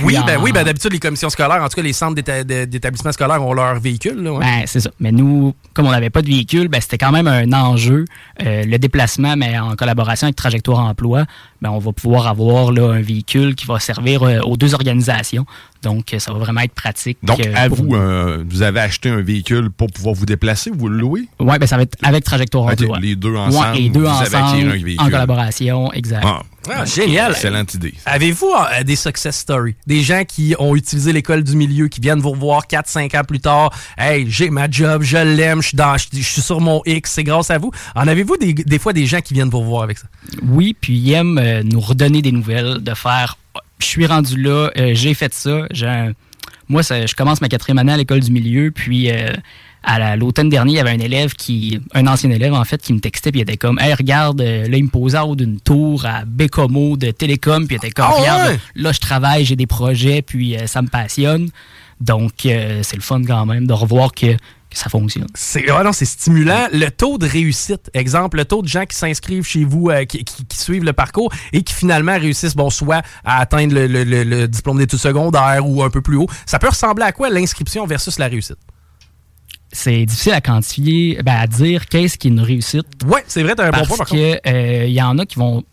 Oui, 0.03 0.15
ben 0.27 0.37
en- 0.37 0.43
oui, 0.43 0.51
ben 0.51 0.63
d'habitude, 0.63 0.91
les 0.91 0.99
commissions 0.99 1.29
scolaires, 1.29 1.63
en 1.63 1.67
tout 1.69 1.75
cas, 1.77 1.81
les 1.81 1.93
centres 1.93 2.13
d'éta- 2.13 2.43
de- 2.43 2.65
d'établissements 2.65 3.11
scolaires 3.13 3.41
ont 3.43 3.53
leur 3.53 3.79
véhicule. 3.79 4.21
là, 4.21 4.33
ouais. 4.33 4.39
Ben, 4.45 4.63
c'est 4.67 4.81
ça. 4.81 4.91
Mais 4.99 5.11
nous, 5.11 5.55
comme 5.73 5.87
on 5.87 5.91
n'avait 5.91 6.11
pas 6.11 6.21
de 6.21 6.27
véhicule, 6.27 6.67
ben, 6.67 6.79
c'était 6.81 6.99
quand 6.99 7.11
même 7.11 7.25
un 7.25 7.51
enjeu. 7.53 8.05
Euh, 8.45 8.63
le 8.63 8.77
déplacement, 8.77 9.35
mais 9.35 9.57
en 9.57 9.75
collaboration 9.75 10.25
avec 10.27 10.35
Trajectoire 10.35 10.79
Emploi, 10.85 11.25
ben, 11.63 11.71
on 11.71 11.79
va 11.79 11.93
pouvoir 11.93 12.27
avoir 12.27 12.71
là, 12.71 12.91
un 12.93 13.01
véhicule 13.01 13.55
qui 13.55 13.65
va 13.65 13.79
servir 13.79 14.21
euh, 14.21 14.39
aux 14.41 14.55
deux 14.55 14.75
organisations. 14.75 15.47
Donc, 15.87 16.13
ça 16.19 16.33
va 16.33 16.39
vraiment 16.39 16.59
être 16.61 16.73
pratique. 16.73 17.17
Donc, 17.23 17.39
euh, 17.39 17.53
à 17.55 17.69
vous, 17.69 17.95
euh, 17.95 18.43
vous 18.49 18.61
avez 18.61 18.81
acheté 18.81 19.07
un 19.09 19.21
véhicule 19.21 19.69
pour 19.69 19.87
pouvoir 19.87 20.15
vous 20.15 20.25
déplacer, 20.25 20.69
vous 20.69 20.89
le 20.89 20.97
louez? 20.97 21.27
Ouais, 21.39 21.57
ben 21.57 21.65
ça 21.65 21.77
va 21.77 21.83
être 21.83 21.95
avec 22.03 22.25
Trajectoire 22.25 22.65
ouais. 22.65 22.75
les 22.99 23.15
deux 23.15 23.31
Ouais, 23.31 23.39
ensemble, 23.39 23.77
les 23.77 23.89
deux 23.89 24.01
vous 24.01 24.07
avez 24.07 24.25
acquis 24.25 24.35
un 24.35 24.41
ensemble, 24.43 24.71
véhicule. 24.83 24.99
en 24.99 25.05
collaboration, 25.05 25.93
exact. 25.93 26.23
Ah, 26.25 26.41
Ah, 26.69 26.83
génial. 26.83 27.31
excellente 27.31 27.73
idée. 27.75 27.93
Avez-vous 28.05 28.51
euh, 28.53 28.83
des 28.83 28.97
success 28.97 29.37
stories? 29.37 29.75
Des 29.85 30.01
gens 30.01 30.23
qui 30.27 30.53
ont 30.59 30.75
utilisé 30.75 31.13
l'école 31.13 31.41
du 31.43 31.55
milieu, 31.55 31.87
qui 31.87 32.01
viennent 32.01 32.19
vous 32.19 32.31
revoir 32.31 32.67
4-5 32.67 33.15
ans 33.17 33.23
plus 33.25 33.39
tard. 33.39 33.71
Hey, 33.97 34.25
j'ai 34.29 34.49
ma 34.49 34.69
job, 34.69 35.01
je 35.03 35.15
l'aime, 35.17 35.61
je 35.61 35.69
suis 35.69 35.77
dans- 35.77 35.95
je 35.97 36.07
je 36.11 36.21
suis 36.21 36.41
sur 36.41 36.59
mon 36.59 36.81
X, 36.85 37.11
c'est 37.13 37.23
grâce 37.23 37.49
à 37.51 37.57
vous. 37.57 37.71
En 37.95 38.05
avez-vous 38.07 38.35
des, 38.35 38.53
des 38.53 38.79
fois 38.79 38.91
des 38.91 39.05
gens 39.05 39.21
qui 39.21 39.33
viennent 39.33 39.49
vous 39.49 39.61
revoir 39.61 39.83
avec 39.83 39.97
ça? 39.97 40.07
Oui, 40.43 40.75
puis 40.79 40.97
il 40.97 41.13
aime 41.13 41.37
euh, 41.37 41.63
nous 41.63 41.79
redonner 41.79 42.21
des 42.21 42.33
nouvelles, 42.33 42.79
de 42.83 42.93
faire 42.93 43.37
Oh, 43.77 43.83
je 43.83 43.85
suis 43.85 44.05
rendu 44.05 44.41
là, 44.41 44.71
euh, 44.77 44.91
j'ai 44.93 45.13
fait 45.13 45.33
ça. 45.33 45.67
Moi, 46.69 46.83
ça- 46.83 47.05
je 47.05 47.15
commence 47.15 47.39
ma 47.41 47.47
quatrième 47.47 47.77
année 47.77 47.93
à 47.93 47.97
l'école 47.97 48.19
du 48.19 48.31
milieu, 48.31 48.71
puis 48.71 49.09
euh, 49.09 49.31
à 49.83 49.99
la- 49.99 50.15
l'automne 50.17 50.49
dernier, 50.49 50.73
il 50.73 50.75
y 50.75 50.79
avait 50.79 50.89
un 50.91 50.99
élève 50.99 51.33
qui, 51.33 51.79
un 51.93 52.05
ancien 52.07 52.29
élève 52.29 52.53
en 52.53 52.63
fait, 52.65 52.81
qui 52.81 52.91
me 52.91 52.99
textait, 52.99 53.31
puis 53.31 53.39
il 53.39 53.43
était 53.43 53.55
comme, 53.55 53.79
hey, 53.79 53.93
regarde, 53.93 54.41
euh, 54.41 54.67
là, 54.67 54.75
il 54.77 54.83
me 54.83 54.89
posait 54.89 55.17
en 55.17 55.29
haut 55.29 55.35
d'une 55.37 55.59
tour 55.61 56.05
à 56.05 56.25
Bécomo 56.25 56.97
de 56.97 57.11
Télécom, 57.11 57.65
puis 57.67 57.75
il 57.75 57.85
était 57.85 57.91
comme, 57.91 58.05
Ah 58.09 58.19
regarde, 58.19 58.49
ouais? 58.51 58.59
là, 58.75 58.91
je 58.91 58.99
travaille, 58.99 59.45
j'ai 59.45 59.55
des 59.55 59.67
projets, 59.67 60.21
puis 60.21 60.57
euh, 60.57 60.67
ça 60.67 60.81
me 60.81 60.87
passionne. 60.89 61.49
Donc, 62.01 62.45
euh, 62.45 62.81
c'est 62.83 62.95
le 62.97 63.01
fun 63.01 63.23
quand 63.25 63.45
même 63.45 63.65
de 63.65 63.73
revoir 63.73 64.11
que, 64.11 64.35
que 64.69 64.77
ça 64.77 64.89
fonctionne. 64.89 65.27
C'est 65.33 65.69
ah 65.69 65.81
non, 65.83 65.93
c'est 65.93 66.05
stimulant. 66.05 66.67
Le 66.73 66.89
taux 66.89 67.17
de 67.17 67.25
réussite, 67.25 67.89
exemple, 67.93 68.37
le 68.37 68.45
taux 68.45 68.61
de 68.61 68.67
gens 68.67 68.85
qui 68.85 68.95
s'inscrivent 68.97 69.45
chez 69.45 69.63
vous, 69.63 69.89
euh, 69.89 70.03
qui, 70.05 70.23
qui- 70.25 70.45
qui 70.45 70.57
suivent 70.57 70.83
le 70.83 70.93
parcours 70.93 71.31
et 71.53 71.61
qui 71.63 71.73
finalement 71.73 72.17
réussissent, 72.19 72.55
bon, 72.55 72.69
soit 72.69 73.01
à 73.23 73.39
atteindre 73.39 73.73
le, 73.73 73.87
le- 73.87 74.03
le- 74.03 74.23
le 74.23 74.47
diplôme 74.47 74.77
d'études 74.77 74.99
secondaires 74.99 75.65
ou 75.65 75.83
un 75.83 75.89
peu 75.89 76.01
plus 76.01 76.17
haut, 76.17 76.27
ça 76.45 76.59
peut 76.59 76.67
ressembler 76.69 77.05
à 77.05 77.11
quoi 77.13 77.29
l'inscription 77.29 77.85
versus 77.87 78.19
la 78.19 78.27
réussite? 78.27 78.57
C'est 79.71 80.05
difficile 80.05 80.31
à 80.33 80.41
quantifier, 80.41 81.19
ben, 81.23 81.35
à 81.35 81.45
dire 81.47 81.87
qu'est-ce 81.87 82.17
qui 82.17 82.27
est 82.27 82.31
une 82.31 82.39
réussite. 82.39 82.85
Ouais, 83.05 83.23
c'est 83.27 83.43
vrai, 83.43 83.53
t'as 83.55 83.67
un 83.67 83.71
bon 83.71 83.85
point 83.85 83.97
par 83.97 84.07
contre. 84.07 84.11
que 84.21 84.49
euh, 84.49 84.85
il 84.85 84.93
y 84.93 85.01
en 85.01 85.17
a 85.17 85.25
qui 85.25 85.37
vont 85.37 85.63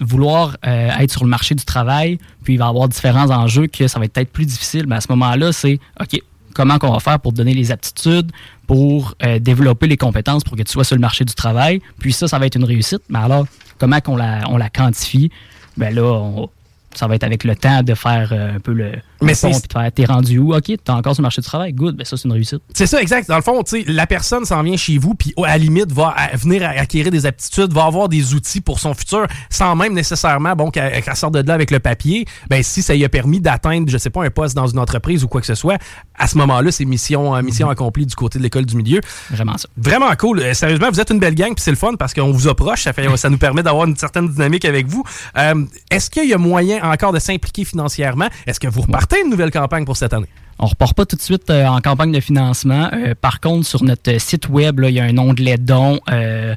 vouloir 0.00 0.56
euh, 0.66 0.90
être 0.98 1.12
sur 1.12 1.22
le 1.22 1.28
marché 1.30 1.54
du 1.54 1.64
travail, 1.64 2.18
puis 2.44 2.54
il 2.54 2.56
va 2.58 2.64
y 2.64 2.68
avoir 2.68 2.88
différents 2.88 3.30
enjeux 3.30 3.66
que 3.66 3.86
ça 3.88 3.98
va 3.98 4.06
être 4.06 4.12
peut-être 4.14 4.32
plus 4.32 4.46
difficile. 4.46 4.86
Mais 4.88 4.96
à 4.96 5.00
ce 5.00 5.06
moment-là, 5.10 5.52
c'est 5.52 5.78
OK, 6.00 6.18
comment 6.54 6.78
qu'on 6.78 6.92
va 6.92 7.00
faire 7.00 7.20
pour 7.20 7.32
te 7.32 7.38
donner 7.38 7.54
les 7.54 7.70
aptitudes, 7.70 8.30
pour 8.66 9.14
euh, 9.22 9.38
développer 9.38 9.86
les 9.86 9.96
compétences 9.96 10.44
pour 10.44 10.56
que 10.56 10.62
tu 10.62 10.72
sois 10.72 10.84
sur 10.84 10.96
le 10.96 11.00
marché 11.00 11.24
du 11.24 11.34
travail. 11.34 11.80
Puis 11.98 12.12
ça, 12.12 12.28
ça 12.28 12.38
va 12.38 12.46
être 12.46 12.56
une 12.56 12.64
réussite. 12.64 13.02
Mais 13.08 13.18
alors, 13.18 13.46
comment 13.78 13.98
on 14.06 14.16
la 14.16 14.70
quantifie? 14.70 15.30
Ben 15.76 15.94
là, 15.94 16.46
ça 16.94 17.06
va 17.06 17.14
être 17.14 17.24
avec 17.24 17.44
le 17.44 17.56
temps 17.56 17.82
de 17.82 17.94
faire 17.94 18.30
euh, 18.32 18.56
un 18.56 18.60
peu 18.60 18.72
le, 18.72 18.92
Mais 19.22 19.34
c'est- 19.34 19.50
t'es 19.94 20.04
rendu 20.04 20.38
où? 20.38 20.54
OK, 20.54 20.62
t'es 20.64 20.90
encore 20.90 21.14
sur 21.14 21.22
le 21.22 21.26
marché 21.26 21.40
du 21.40 21.46
travail, 21.46 21.72
good, 21.72 21.96
ben 21.96 22.04
ça 22.04 22.16
c'est 22.16 22.24
une 22.24 22.32
réussite. 22.32 22.60
C'est 22.74 22.86
ça, 22.86 23.00
exact. 23.00 23.28
Dans 23.28 23.36
le 23.36 23.42
fond, 23.42 23.62
tu 23.62 23.82
sais, 23.82 23.84
la 23.90 24.06
personne 24.06 24.44
s'en 24.44 24.62
vient 24.62 24.76
chez 24.76 24.98
vous, 24.98 25.14
puis 25.14 25.32
à 25.38 25.48
la 25.48 25.58
limite, 25.58 25.92
va 25.92 26.14
venir 26.34 26.68
acquérir 26.68 27.10
des 27.10 27.26
aptitudes, 27.26 27.72
va 27.72 27.84
avoir 27.84 28.08
des 28.08 28.34
outils 28.34 28.60
pour 28.60 28.78
son 28.80 28.94
futur, 28.94 29.26
sans 29.50 29.74
même 29.76 29.92
nécessairement, 29.94 30.54
bon, 30.56 30.70
qu'elle 30.70 31.02
sorte 31.14 31.34
de 31.34 31.40
là 31.46 31.54
avec 31.54 31.70
le 31.70 31.78
papier. 31.80 32.24
Ben, 32.48 32.62
si 32.62 32.82
ça 32.82 32.94
lui 32.94 33.04
a 33.04 33.08
permis 33.08 33.40
d'atteindre, 33.40 33.88
je 33.88 33.98
sais 33.98 34.10
pas, 34.10 34.24
un 34.24 34.30
poste 34.30 34.54
dans 34.56 34.66
une 34.66 34.78
entreprise 34.78 35.24
ou 35.24 35.28
quoi 35.28 35.40
que 35.40 35.46
ce 35.46 35.54
soit, 35.54 35.78
à 36.18 36.26
ce 36.26 36.36
moment-là, 36.38 36.70
c'est 36.72 36.84
mission, 36.84 37.34
euh, 37.34 37.42
mission 37.42 37.68
accomplie 37.70 38.06
du 38.06 38.14
côté 38.14 38.38
de 38.38 38.42
l'école 38.44 38.66
du 38.66 38.76
milieu. 38.76 39.00
Vraiment 39.30 39.56
ça. 39.58 39.68
Vraiment 39.76 40.14
cool. 40.16 40.40
Euh, 40.40 40.54
sérieusement, 40.54 40.88
vous 40.90 41.00
êtes 41.00 41.10
une 41.10 41.18
belle 41.20 41.34
gang, 41.34 41.54
puis 41.54 41.62
c'est 41.62 41.70
le 41.70 41.76
fun 41.76 41.94
parce 41.98 42.14
qu'on 42.14 42.30
vous 42.32 42.48
approche. 42.48 42.82
Ça, 42.84 42.92
fait, 42.92 43.16
ça 43.16 43.30
nous 43.30 43.38
permet 43.38 43.62
d'avoir 43.62 43.86
une 43.86 43.96
certaine 43.96 44.28
dynamique 44.28 44.64
avec 44.64 44.86
vous. 44.86 45.02
Euh, 45.36 45.64
Est-ce 45.90 46.10
qu'il 46.10 46.28
y 46.28 46.34
a 46.34 46.38
moyen 46.38 46.82
encore 46.82 47.12
de 47.12 47.18
s'impliquer 47.18 47.64
financièrement? 47.64 48.28
Est-ce 48.46 48.60
que 48.60 48.68
vous 48.68 48.82
repartez 48.82 49.11
une 49.20 49.30
nouvelle 49.30 49.50
campagne 49.50 49.84
pour 49.84 49.96
cette 49.96 50.12
année? 50.12 50.28
On 50.58 50.66
repart 50.66 50.94
pas 50.94 51.06
tout 51.06 51.16
de 51.16 51.22
suite 51.22 51.50
euh, 51.50 51.66
en 51.66 51.80
campagne 51.80 52.12
de 52.12 52.20
financement. 52.20 52.88
Euh, 52.92 53.14
par 53.20 53.40
contre, 53.40 53.66
sur 53.66 53.82
notre 53.82 54.18
site 54.20 54.48
web, 54.48 54.80
il 54.86 54.94
y 54.94 55.00
a 55.00 55.04
un 55.04 55.18
onglet 55.18 55.56
euh, 55.68 56.54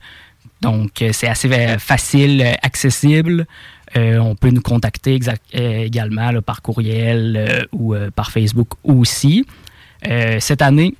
donc, 0.61 1.01
euh, 1.01 1.09
c'est 1.13 1.27
assez 1.27 1.51
euh, 1.51 1.77
facile, 1.77 2.41
euh, 2.41 2.53
accessible. 2.61 3.45
Euh, 3.95 4.17
on 4.17 4.35
peut 4.35 4.49
nous 4.49 4.61
contacter 4.61 5.19
euh, 5.55 5.83
également 5.83 6.41
par 6.41 6.61
courriel 6.61 7.35
euh, 7.37 7.63
ou 7.71 7.93
euh, 7.93 8.09
par 8.09 8.31
Facebook 8.31 8.69
aussi. 8.83 9.45
Euh, 10.07 10.37
cette 10.39 10.61
année, 10.61 10.95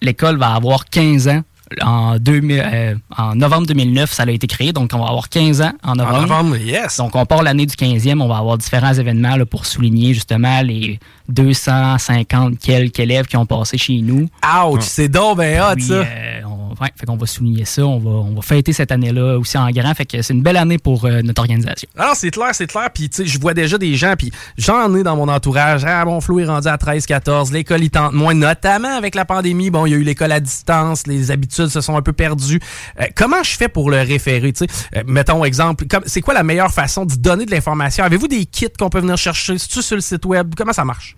l'école 0.00 0.38
va 0.38 0.54
avoir 0.54 0.84
15 0.86 1.28
ans. 1.28 1.42
En, 1.84 2.16
2000, 2.18 2.60
euh, 2.64 2.94
en 3.16 3.34
novembre 3.34 3.66
2009, 3.66 4.12
ça 4.12 4.22
a 4.22 4.30
été 4.30 4.46
créé, 4.46 4.72
donc 4.72 4.90
on 4.94 4.98
va 4.98 5.08
avoir 5.08 5.28
15 5.28 5.60
ans 5.60 5.72
en 5.82 5.94
novembre. 5.96 6.16
En 6.16 6.20
novembre, 6.22 6.56
yes. 6.56 6.96
Donc, 6.96 7.14
on 7.14 7.26
part 7.26 7.42
l'année 7.42 7.66
du 7.66 7.74
15e, 7.74 8.20
on 8.22 8.28
va 8.28 8.38
avoir 8.38 8.56
différents 8.58 8.94
événements 8.94 9.36
là, 9.36 9.44
pour 9.44 9.66
souligner 9.66 10.14
justement 10.14 10.62
les 10.62 10.98
250 11.28 12.58
quelques 12.58 12.98
élèves 12.98 13.26
qui 13.26 13.36
ont 13.36 13.46
passé 13.46 13.78
chez 13.78 14.00
nous. 14.00 14.28
Ouch, 14.66 14.80
c'est 14.82 15.08
donc 15.08 15.38
ben 15.38 15.60
hot, 15.60 15.74
Puis, 15.76 15.84
ça. 15.84 15.94
euh, 15.94 16.40
ouais, 16.80 16.90
fait 16.96 17.06
qu'on 17.06 17.16
va 17.16 17.26
souligner 17.26 17.64
ça, 17.64 17.86
on 17.86 17.98
va, 17.98 18.10
on 18.10 18.34
va 18.34 18.42
fêter 18.42 18.72
cette 18.72 18.92
année-là 18.92 19.38
aussi 19.38 19.58
en 19.58 19.70
grand. 19.70 19.94
Fait 19.94 20.06
que 20.06 20.22
c'est 20.22 20.34
une 20.34 20.42
belle 20.42 20.56
année 20.56 20.78
pour 20.78 21.04
euh, 21.04 21.22
notre 21.22 21.40
organisation. 21.40 21.88
Alors, 21.96 22.14
c'est 22.14 22.30
clair, 22.30 22.50
c'est 22.52 22.66
clair. 22.66 22.88
Puis, 22.92 23.08
tu 23.08 23.16
sais, 23.18 23.26
je 23.26 23.38
vois 23.40 23.54
déjà 23.54 23.78
des 23.78 23.94
gens, 23.94 24.14
puis 24.16 24.32
j'en 24.56 24.94
ai 24.94 25.02
dans 25.02 25.16
mon 25.16 25.28
entourage. 25.28 25.84
Ah, 25.84 26.04
bon, 26.04 26.20
Flo 26.20 26.40
est 26.40 26.46
rendu 26.46 26.68
à 26.68 26.78
13, 26.78 27.06
14. 27.06 27.52
L'école, 27.52 27.82
il 27.82 27.90
tente 27.90 28.12
moins, 28.12 28.34
notamment 28.34 28.96
avec 28.96 29.14
la 29.14 29.24
pandémie. 29.24 29.70
Bon, 29.70 29.86
il 29.86 29.90
y 29.90 29.94
a 29.94 29.96
eu 29.96 30.02
l'école 30.02 30.32
à 30.32 30.40
distance. 30.40 31.06
Les 31.06 31.30
habitudes 31.30 31.68
se 31.68 31.80
sont 31.80 31.96
un 31.96 32.02
peu 32.02 32.12
perdues. 32.12 32.60
Euh, 33.00 33.06
comment 33.14 33.42
je 33.42 33.56
fais 33.56 33.68
pour 33.68 33.90
le 33.90 33.98
référer, 33.98 34.52
tu 34.52 34.66
sais? 34.66 34.70
Euh, 34.96 35.02
mettons, 35.06 35.44
exemple, 35.44 35.84
c'est 36.06 36.20
quoi 36.20 36.34
la 36.34 36.42
meilleure 36.42 36.72
façon 36.72 37.04
de 37.04 37.14
donner 37.14 37.46
de 37.46 37.50
l'information? 37.50 38.04
Avez-vous 38.04 38.28
des 38.28 38.46
kits 38.46 38.66
qu'on 38.78 38.90
peut 38.90 39.00
venir 39.00 39.16
chercher? 39.16 39.58
Sur 39.58 39.96
le 39.96 40.00
site 40.00 40.24
web? 40.24 40.54
Comment 40.56 40.72
ça 40.72 40.84
marche? 40.84 41.16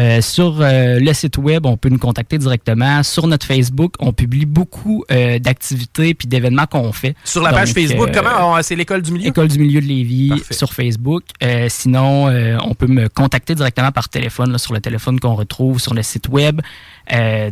Euh, 0.00 0.20
sur 0.22 0.60
euh, 0.60 0.98
le 0.98 1.12
site 1.12 1.36
web, 1.38 1.66
on 1.66 1.76
peut 1.76 1.88
nous 1.88 1.98
contacter 1.98 2.38
directement. 2.38 3.02
Sur 3.02 3.26
notre 3.26 3.46
Facebook, 3.46 3.94
on 3.98 4.12
publie 4.12 4.46
beaucoup 4.46 5.04
euh, 5.10 5.38
d'activités 5.38 6.14
puis 6.14 6.26
d'événements 6.26 6.66
qu'on 6.66 6.92
fait. 6.92 7.14
Sur 7.24 7.42
la 7.42 7.52
page 7.52 7.72
Facebook, 7.72 8.10
comment? 8.12 8.62
C'est 8.62 8.76
l'école 8.76 9.02
du 9.02 9.12
milieu? 9.12 9.28
École 9.28 9.48
du 9.48 9.58
milieu 9.58 9.80
de 9.80 9.86
Lévis 9.86 10.30
Parfait. 10.30 10.54
sur 10.54 10.72
Facebook. 10.72 11.24
Sinon, 11.68 12.28
on 12.64 12.74
peut 12.74 12.86
me 12.86 13.08
contacter 13.08 13.54
directement 13.54 13.92
par 13.92 14.08
téléphone, 14.08 14.52
là, 14.52 14.58
sur 14.58 14.72
le 14.72 14.80
téléphone 14.80 15.20
qu'on 15.20 15.34
retrouve 15.34 15.80
sur 15.80 15.94
le 15.94 16.02
site 16.02 16.28
web. 16.28 16.60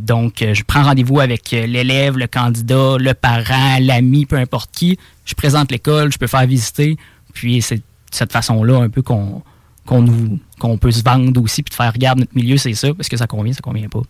Donc, 0.00 0.36
je 0.40 0.62
prends 0.66 0.82
rendez-vous 0.82 1.20
avec 1.20 1.50
l'élève, 1.50 2.16
le 2.16 2.26
candidat, 2.26 2.96
le 2.98 3.14
parent, 3.14 3.78
l'ami, 3.80 4.26
peu 4.26 4.36
importe 4.36 4.70
qui. 4.72 4.98
Je 5.24 5.34
présente 5.34 5.70
l'école, 5.70 6.12
je 6.12 6.18
peux 6.18 6.26
faire 6.26 6.46
visiter. 6.46 6.96
Puis, 7.32 7.62
c'est 7.62 7.76
de 7.76 7.82
cette 8.10 8.32
façon-là 8.32 8.80
un 8.80 8.88
peu 8.88 9.02
qu'on 9.02 9.42
qu'on 9.86 10.02
nous 10.02 10.38
qu'on 10.58 10.78
peut 10.78 10.90
se 10.90 11.02
vendre 11.02 11.40
aussi 11.42 11.62
puis 11.62 11.70
de 11.70 11.74
faire 11.74 11.92
regarde 11.92 12.18
notre 12.20 12.34
milieu 12.34 12.56
c'est 12.56 12.74
ça 12.74 12.92
parce 12.94 13.08
que 13.08 13.16
ça 13.16 13.26
convient 13.26 13.52
ça 13.52 13.60
convient 13.60 13.88
pas. 13.88 14.02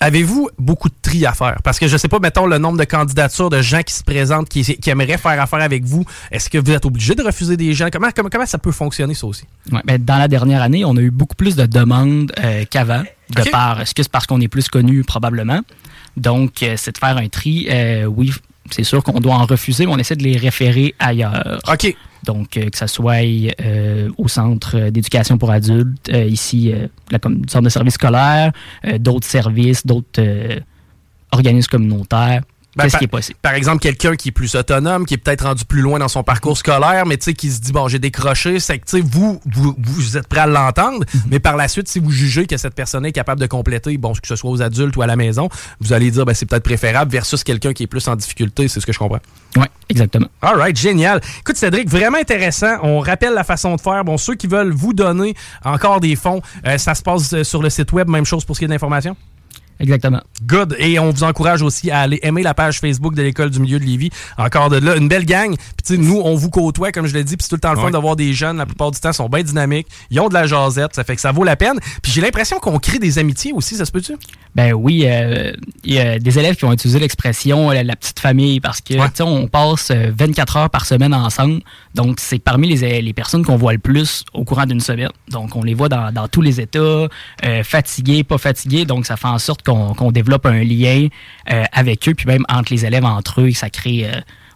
Avez-vous 0.00 0.50
beaucoup 0.58 0.88
de 0.88 0.94
tri 1.00 1.24
à 1.26 1.32
faire? 1.32 1.58
Parce 1.62 1.78
que 1.78 1.86
je 1.86 1.96
sais 1.96 2.08
pas, 2.08 2.18
mettons, 2.18 2.46
le 2.46 2.58
nombre 2.58 2.76
de 2.78 2.84
candidatures 2.84 3.50
de 3.50 3.62
gens 3.62 3.82
qui 3.82 3.94
se 3.94 4.02
présentent, 4.02 4.48
qui, 4.48 4.64
qui 4.64 4.90
aimeraient 4.90 5.18
faire 5.18 5.40
affaire 5.40 5.60
avec 5.60 5.84
vous. 5.84 6.04
Est-ce 6.30 6.50
que 6.50 6.58
vous 6.58 6.72
êtes 6.72 6.84
obligé 6.84 7.14
de 7.14 7.22
refuser 7.22 7.56
des 7.56 7.72
gens? 7.72 7.88
Comment, 7.92 8.08
comment, 8.14 8.28
comment 8.28 8.46
ça 8.46 8.58
peut 8.58 8.72
fonctionner, 8.72 9.14
ça 9.14 9.26
aussi? 9.26 9.44
Ouais, 9.70 9.80
ben, 9.84 10.02
dans 10.02 10.18
la 10.18 10.26
dernière 10.26 10.60
année, 10.62 10.84
on 10.84 10.96
a 10.96 11.00
eu 11.00 11.10
beaucoup 11.10 11.36
plus 11.36 11.54
de 11.54 11.66
demandes 11.66 12.32
euh, 12.42 12.64
qu'avant. 12.68 13.02
De 13.30 13.40
Ok. 13.42 13.50
par, 13.50 13.80
est-ce 13.80 13.94
que 13.94 14.02
c'est 14.02 14.12
parce 14.12 14.26
qu'on 14.26 14.40
est 14.40 14.48
plus 14.48 14.68
connu? 14.68 15.04
Probablement? 15.04 15.60
Donc, 16.16 16.62
euh, 16.62 16.74
c'est 16.76 16.92
de 16.92 16.98
faire 16.98 17.16
un 17.16 17.28
tri. 17.28 17.68
Euh, 17.70 18.04
oui, 18.04 18.32
c'est 18.70 18.84
sûr 18.84 19.02
qu'on 19.04 19.20
doit 19.20 19.34
en 19.34 19.46
refuser, 19.46 19.86
mais 19.86 19.92
on 19.92 19.98
essaie 19.98 20.16
de 20.16 20.24
les 20.24 20.36
référer 20.36 20.94
ailleurs. 20.98 21.60
OK. 21.72 21.94
Donc, 22.24 22.56
euh, 22.56 22.68
que 22.70 22.78
ça 22.78 22.86
soit 22.86 23.24
euh, 23.60 24.08
au 24.16 24.28
centre 24.28 24.90
d'éducation 24.90 25.38
pour 25.38 25.50
adultes, 25.50 26.08
euh, 26.10 26.24
ici, 26.24 26.72
euh, 26.72 26.86
la 27.10 27.18
com- 27.18 27.42
centre 27.48 27.64
de 27.64 27.68
services 27.68 27.94
scolaires, 27.94 28.52
euh, 28.86 28.98
d'autres 28.98 29.26
services, 29.26 29.84
d'autres 29.86 30.20
euh, 30.20 30.60
organismes 31.32 31.70
communautaires. 31.70 32.42
Ben, 32.74 32.84
Qu'est-ce 32.84 32.92
par- 32.92 32.98
qui 33.00 33.04
est 33.04 33.08
possible? 33.08 33.38
Par 33.42 33.52
exemple, 33.54 33.80
quelqu'un 33.80 34.16
qui 34.16 34.30
est 34.30 34.32
plus 34.32 34.54
autonome, 34.54 35.04
qui 35.04 35.14
est 35.14 35.18
peut-être 35.18 35.44
rendu 35.44 35.64
plus 35.66 35.82
loin 35.82 35.98
dans 35.98 36.08
son 36.08 36.22
parcours 36.22 36.56
scolaire, 36.56 37.04
mais 37.04 37.18
tu 37.18 37.24
sais, 37.24 37.34
qui 37.34 37.50
se 37.50 37.60
dit, 37.60 37.70
bon, 37.70 37.86
j'ai 37.86 37.98
décroché, 37.98 38.60
c'est 38.60 38.78
que, 38.78 38.86
tu 38.86 38.96
sais, 38.98 39.02
vous, 39.06 39.40
vous, 39.52 39.74
vous 39.78 40.16
êtes 40.16 40.26
prêt 40.26 40.40
à 40.40 40.46
l'entendre, 40.46 41.04
mais 41.30 41.38
par 41.38 41.56
la 41.58 41.68
suite, 41.68 41.88
si 41.88 41.98
vous 41.98 42.10
jugez 42.10 42.46
que 42.46 42.56
cette 42.56 42.74
personne 42.74 43.04
est 43.04 43.12
capable 43.12 43.40
de 43.42 43.46
compléter, 43.46 43.98
bon, 43.98 44.12
que 44.14 44.26
ce 44.26 44.36
soit 44.36 44.50
aux 44.50 44.62
adultes 44.62 44.96
ou 44.96 45.02
à 45.02 45.06
la 45.06 45.16
maison, 45.16 45.50
vous 45.80 45.92
allez 45.92 46.10
dire, 46.10 46.24
ben, 46.24 46.32
c'est 46.32 46.46
peut-être 46.46 46.62
préférable 46.64 47.10
versus 47.12 47.44
quelqu'un 47.44 47.74
qui 47.74 47.82
est 47.82 47.86
plus 47.86 48.08
en 48.08 48.16
difficulté, 48.16 48.68
c'est 48.68 48.80
ce 48.80 48.86
que 48.86 48.92
je 48.92 48.98
comprends. 48.98 49.20
Oui, 49.56 49.66
exactement. 49.90 50.28
All 50.40 50.56
right, 50.56 50.74
génial. 50.78 51.20
Écoute, 51.40 51.56
Cédric, 51.56 51.90
vraiment 51.90 52.18
intéressant. 52.18 52.76
On 52.82 53.00
rappelle 53.00 53.34
la 53.34 53.44
façon 53.44 53.76
de 53.76 53.80
faire. 53.82 54.02
Bon, 54.04 54.16
ceux 54.16 54.34
qui 54.34 54.46
veulent 54.46 54.72
vous 54.72 54.94
donner 54.94 55.34
encore 55.62 56.00
des 56.00 56.16
fonds, 56.16 56.40
euh, 56.66 56.78
ça 56.78 56.94
se 56.94 57.02
passe 57.02 57.30
euh, 57.34 57.44
sur 57.44 57.60
le 57.62 57.68
site 57.68 57.92
web. 57.92 58.08
Même 58.08 58.24
chose 58.24 58.46
pour 58.46 58.56
ce 58.56 58.60
qui 58.60 58.64
est 58.64 58.68
de 58.68 58.72
l'information? 58.72 59.14
Exactement. 59.82 60.20
Good. 60.46 60.76
Et 60.78 60.98
on 60.98 61.10
vous 61.10 61.24
encourage 61.24 61.60
aussi 61.60 61.90
à 61.90 62.00
aller 62.00 62.18
aimer 62.22 62.42
la 62.42 62.54
page 62.54 62.78
Facebook 62.80 63.14
de 63.14 63.22
l'École 63.22 63.50
du 63.50 63.60
milieu 63.60 63.78
de 63.78 63.84
Lévis. 63.84 64.10
Encore 64.38 64.70
de 64.70 64.76
là, 64.76 64.96
une 64.96 65.08
belle 65.08 65.26
gang. 65.26 65.54
Puis, 65.84 65.98
nous, 65.98 66.20
on 66.24 66.34
vous 66.36 66.48
côtoie, 66.50 66.92
comme 66.92 67.06
je 67.06 67.14
l'ai 67.14 67.24
dit, 67.24 67.36
puis 67.36 67.42
c'est 67.44 67.48
tout 67.50 67.56
le 67.56 67.60
temps 67.60 67.70
le 67.72 67.76
fun 67.78 67.86
Ouais. 67.86 67.90
d'avoir 67.90 68.16
des 68.16 68.32
jeunes. 68.32 68.56
La 68.58 68.66
plupart 68.66 68.90
du 68.92 69.00
temps, 69.00 69.10
ils 69.10 69.14
sont 69.14 69.28
bien 69.28 69.42
dynamiques. 69.42 69.88
Ils 70.10 70.20
ont 70.20 70.28
de 70.28 70.34
la 70.34 70.46
jasette. 70.46 70.94
Ça 70.94 71.04
fait 71.04 71.16
que 71.16 71.20
ça 71.20 71.32
vaut 71.32 71.44
la 71.44 71.56
peine. 71.56 71.78
Puis 72.02 72.12
j'ai 72.12 72.20
l'impression 72.20 72.58
qu'on 72.60 72.78
crée 72.78 72.98
des 72.98 73.18
amitiés 73.18 73.52
aussi, 73.52 73.74
ça 73.76 73.84
se 73.84 73.92
peut-tu? 73.92 74.14
Ben 74.54 74.72
oui, 74.74 75.04
euh, 75.06 75.52
il 75.84 75.94
y 75.94 75.98
a 75.98 76.18
des 76.18 76.38
élèves 76.38 76.56
qui 76.56 76.64
ont 76.66 76.72
utilisé 76.72 76.98
l'expression 76.98 77.70
euh, 77.70 77.82
la 77.82 77.96
petite 77.96 78.20
famille 78.20 78.60
parce 78.60 78.80
que 78.80 78.94
Ouais. 78.94 79.08
on 79.20 79.46
passe 79.48 79.90
euh, 79.90 80.12
24 80.16 80.56
heures 80.58 80.70
par 80.70 80.84
semaine 80.86 81.14
ensemble. 81.14 81.60
Donc, 81.94 82.20
c'est 82.20 82.38
parmi 82.38 82.68
les, 82.76 83.00
les 83.02 83.12
personnes 83.12 83.44
qu'on 83.44 83.56
voit 83.56 83.72
le 83.72 83.78
plus 83.78 84.24
au 84.34 84.44
courant 84.44 84.66
d'une 84.66 84.80
semaine. 84.80 85.08
Donc, 85.30 85.56
on 85.56 85.62
les 85.62 85.74
voit 85.74 85.88
dans, 85.88 86.12
dans 86.12 86.28
tous 86.28 86.42
les 86.42 86.60
états, 86.60 86.78
euh, 86.78 87.08
fatigués, 87.64 88.22
pas 88.24 88.38
fatigués. 88.38 88.84
Donc, 88.84 89.06
ça 89.06 89.16
fait 89.16 89.26
en 89.28 89.38
sorte 89.38 89.62
qu'on 89.62 89.71
qu'on 89.94 90.12
développe 90.12 90.46
un 90.46 90.62
lien 90.62 91.08
euh, 91.50 91.64
avec 91.72 92.08
eux, 92.08 92.14
puis 92.14 92.26
même 92.26 92.44
entre 92.48 92.72
les 92.72 92.84
élèves 92.86 93.04
entre 93.04 93.42
eux, 93.42 93.50
ça 93.52 93.70
crée. 93.70 94.06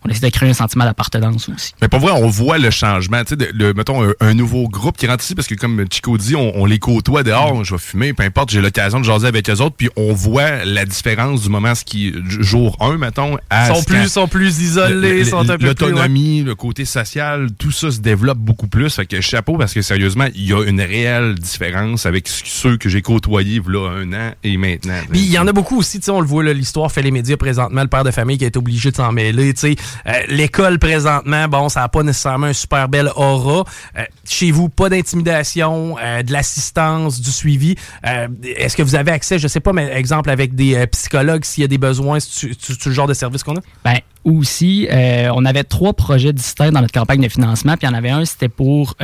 On 0.07 0.11
essaie 0.11 0.27
de 0.27 0.31
créer 0.31 0.49
un 0.49 0.55
sentiment 0.55 0.85
d'appartenance 0.85 1.49
aussi. 1.49 1.73
Mais 1.83 1.89
pour 1.89 2.01
vrai, 2.01 2.13
on 2.13 2.29
voit 2.29 2.59
le 2.59 2.71
changement. 2.71 3.23
Tu 3.25 3.31
sais, 3.31 3.37
de- 3.37 3.51
le- 3.55 3.75
mettons, 3.75 4.03
un, 4.09 4.13
un 4.21 4.35
nouveau 4.35 4.69
groupe 4.69 4.97
qui 4.97 5.07
rentre 5.07 5.25
ici, 5.25 5.35
parce 5.35 5.49
que 5.49 5.55
comme 5.55 5.85
Chico 5.91 6.17
dit, 6.19 6.37
on, 6.37 6.53
on 6.57 6.65
les 6.65 6.79
côtoie 6.79 7.23
dehors, 7.23 7.65
je 7.65 7.75
vais 7.75 7.81
fumer, 7.81 8.13
peu 8.13 8.23
importe, 8.23 8.51
j'ai 8.51 8.61
l'occasion 8.61 9.01
de 9.01 9.05
jaser 9.05 9.27
avec 9.27 9.49
eux 9.51 9.61
autres, 9.61 9.77
puis 9.77 9.89
on 9.97 10.13
voit 10.13 10.65
la 10.65 10.85
différence 10.85 11.43
du 11.43 11.49
moment, 11.49 11.75
ce 11.75 11.85
qui, 11.85 12.13
du 12.13 12.43
jour 12.45 12.77
1, 12.81 12.99
mettons, 12.99 13.37
à 13.51 13.69
Ils 13.71 13.75
sont 13.77 13.83
plus, 13.83 14.09
sont 14.09 14.29
plus 14.29 14.61
isolés, 14.61 15.19
le- 15.19 15.25
sont 15.25 15.39
un 15.39 15.45
peu 15.45 15.59
plus... 15.59 15.67
ouais. 15.67 15.75
L'autonomie, 15.91 16.43
le 16.43 16.55
côté 16.55 16.85
social, 16.85 17.49
tout 17.59 17.71
ça 17.73 17.91
se 17.91 18.01
développe 18.01 18.39
beaucoup 18.39 18.69
plus. 18.69 18.95
Fait 18.95 19.07
que 19.07 19.21
chapeau, 19.21 19.57
parce 19.59 19.75
que 19.75 19.83
sérieusement, 19.83 20.27
il 20.35 20.47
y 20.49 20.53
a 20.53 20.63
une 20.65 20.81
réelle 20.81 21.35
différence 21.35 22.07
avec 22.07 22.29
ceux 22.29 22.77
que 22.77 22.89
j'ai 22.89 23.03
côtoyés 23.03 23.61
là 23.67 23.89
un 23.91 24.13
an 24.13 24.33
et 24.45 24.57
maintenant. 24.57 25.01
Puis 25.11 25.21
il 25.21 25.31
y 25.31 25.39
en 25.39 25.47
a 25.47 25.53
beaucoup 25.53 25.79
aussi, 25.79 25.99
tu 25.99 26.05
sais, 26.07 26.11
on 26.11 26.21
le 26.21 26.27
voit, 26.27 26.43
là, 26.45 26.53
l'histoire 26.53 26.91
fait 26.93 27.03
les 27.03 27.11
médias 27.11 27.37
présentement, 27.37 27.83
le 27.83 27.89
père 27.89 28.05
de 28.05 28.11
famille 28.11 28.39
qui 28.39 28.45
a 28.45 28.49
été 28.49 28.59
obligé 28.59 28.91
de 28.91 28.97
s'en 28.97 29.13
mêler, 29.13 29.53
tu 29.55 29.61
sais. 29.61 29.77
Euh, 30.07 30.13
L'école 30.29 30.79
présentement, 30.79 31.49
bon, 31.49 31.69
ça 31.69 31.81
n'a 31.81 31.89
pas 31.89 32.03
nécessairement 32.03 32.49
un 32.49 32.53
super 32.53 32.89
bel 32.89 33.11
aura. 33.17 33.65
Euh, 33.97 34.05
chez 34.29 34.51
vous, 34.51 34.69
pas 34.69 34.89
d'intimidation, 34.89 35.97
euh, 36.03 36.23
de 36.23 36.33
l'assistance, 36.33 37.21
du 37.21 37.31
suivi. 37.31 37.77
Est-ce 38.05 38.77
que 38.77 38.83
vous 38.83 38.95
avez 38.95 39.13
accès, 39.13 39.39
je 39.39 39.49
sais 39.49 39.61
pas, 39.61 39.73
mais 39.73 39.91
exemple 39.93 40.31
avec 40.31 40.55
des 40.55 40.87
psychologues, 40.89 41.45
s'il 41.45 41.63
y 41.63 41.65
a 41.65 41.69
des 41.69 41.79
besoins, 41.79 42.19
c'est 42.21 42.87
le 42.87 42.93
genre 42.93 43.07
de 43.07 43.15
service 43.15 43.43
qu'on 43.43 43.57
a? 43.57 43.61
Ben, 43.85 43.99
aussi, 44.25 44.89
on 44.93 45.45
avait 45.45 45.65
trois 45.65 45.93
projets 45.93 46.33
distincts 46.33 46.71
dans 46.71 46.81
notre 46.81 46.93
campagne 46.93 47.21
de 47.21 47.29
financement, 47.29 47.77
puis 47.77 47.87
il 47.87 47.91
y 47.91 47.95
en 47.95 47.97
avait 47.97 48.11
un, 48.11 48.25
c'était 48.25 48.49
pour 48.49 48.97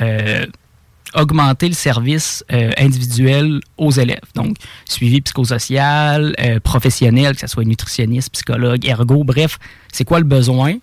augmenter 1.14 1.68
le 1.68 1.74
service 1.74 2.44
euh, 2.52 2.70
individuel 2.78 3.60
aux 3.76 3.90
élèves. 3.90 4.20
Donc, 4.34 4.56
suivi 4.84 5.20
psychosocial, 5.20 6.34
euh, 6.40 6.60
professionnel, 6.60 7.34
que 7.34 7.40
ce 7.40 7.46
soit 7.46 7.64
nutritionniste, 7.64 8.30
psychologue, 8.32 8.84
ergo, 8.86 9.24
bref, 9.24 9.58
c'est 9.92 10.04
quoi 10.04 10.18
le 10.18 10.24
besoin? 10.24 10.74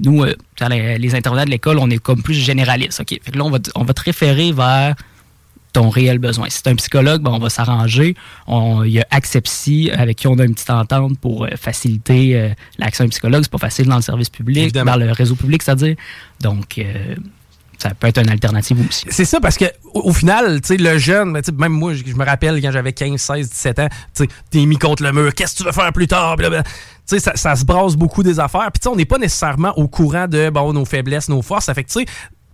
Nous, 0.00 0.24
euh, 0.24 0.34
les, 0.68 0.98
les 0.98 1.14
intervenants 1.14 1.44
de 1.44 1.50
l'école, 1.50 1.78
on 1.78 1.88
est 1.90 1.98
comme 1.98 2.22
plus 2.22 2.34
généraliste. 2.34 3.00
OK? 3.00 3.18
Fait 3.22 3.30
que 3.30 3.38
là, 3.38 3.44
on 3.44 3.50
va, 3.50 3.58
on 3.74 3.84
va 3.84 3.94
te 3.94 4.02
référer 4.02 4.52
vers 4.52 4.94
ton 5.72 5.90
réel 5.90 6.18
besoin. 6.18 6.48
Si 6.48 6.58
c'est 6.58 6.68
un 6.68 6.74
psychologue, 6.74 7.22
ben, 7.22 7.32
on 7.32 7.38
va 7.38 7.50
s'arranger. 7.50 8.14
Il 8.48 8.90
y 8.90 9.00
a 9.00 9.06
Accepsi 9.10 9.90
avec 9.92 10.16
qui 10.18 10.26
on 10.26 10.38
a 10.38 10.44
une 10.44 10.54
petite 10.54 10.70
entente 10.70 11.18
pour 11.18 11.46
faciliter 11.56 12.52
l'accès 12.78 13.02
à 13.02 13.06
un 13.06 13.08
psychologue. 13.10 13.42
C'est 13.42 13.52
pas 13.52 13.58
facile 13.58 13.86
dans 13.86 13.96
le 13.96 14.02
service 14.02 14.30
public, 14.30 14.64
Évidemment. 14.64 14.92
dans 14.92 15.04
le 15.04 15.12
réseau 15.12 15.34
public, 15.34 15.62
c'est-à-dire. 15.62 15.96
Donc, 16.40 16.80
ça 17.78 17.90
peut 17.90 18.06
être 18.06 18.18
une 18.18 18.30
alternative 18.30 18.78
aussi. 18.88 19.06
C'est 19.10 19.24
ça, 19.24 19.40
parce 19.40 19.56
que 19.56 19.66
au, 19.94 20.10
au 20.10 20.12
final, 20.12 20.60
le 20.68 20.98
jeune, 20.98 21.32
ben, 21.32 21.42
même 21.58 21.72
moi, 21.72 21.94
je, 21.94 22.04
me 22.14 22.24
rappelle 22.24 22.60
quand 22.62 22.72
j'avais 22.72 22.92
15, 22.92 23.20
16, 23.20 23.50
17 23.50 23.78
ans, 23.80 23.88
t'es 24.50 24.66
mis 24.66 24.78
contre 24.78 25.02
le 25.02 25.12
mur, 25.12 25.34
qu'est-ce 25.34 25.54
que 25.54 25.58
tu 25.58 25.64
veux 25.64 25.72
faire 25.72 25.92
plus 25.92 26.06
tard? 26.06 26.36
Blablabla. 26.36 26.62
Tu 26.62 26.70
sais, 27.06 27.20
ça, 27.20 27.36
ça 27.36 27.54
se 27.54 27.64
brasse 27.64 27.94
beaucoup 27.94 28.24
des 28.24 28.40
affaires. 28.40 28.68
Puis 28.72 28.88
on 28.88 28.96
n'est 28.96 29.04
pas 29.04 29.18
nécessairement 29.18 29.72
au 29.78 29.86
courant 29.86 30.26
de 30.26 30.50
bon, 30.50 30.72
nos 30.72 30.84
faiblesses, 30.84 31.28
nos 31.28 31.40
forces. 31.40 31.66
Ça 31.66 31.74
fait 31.74 31.84
que, 31.84 31.90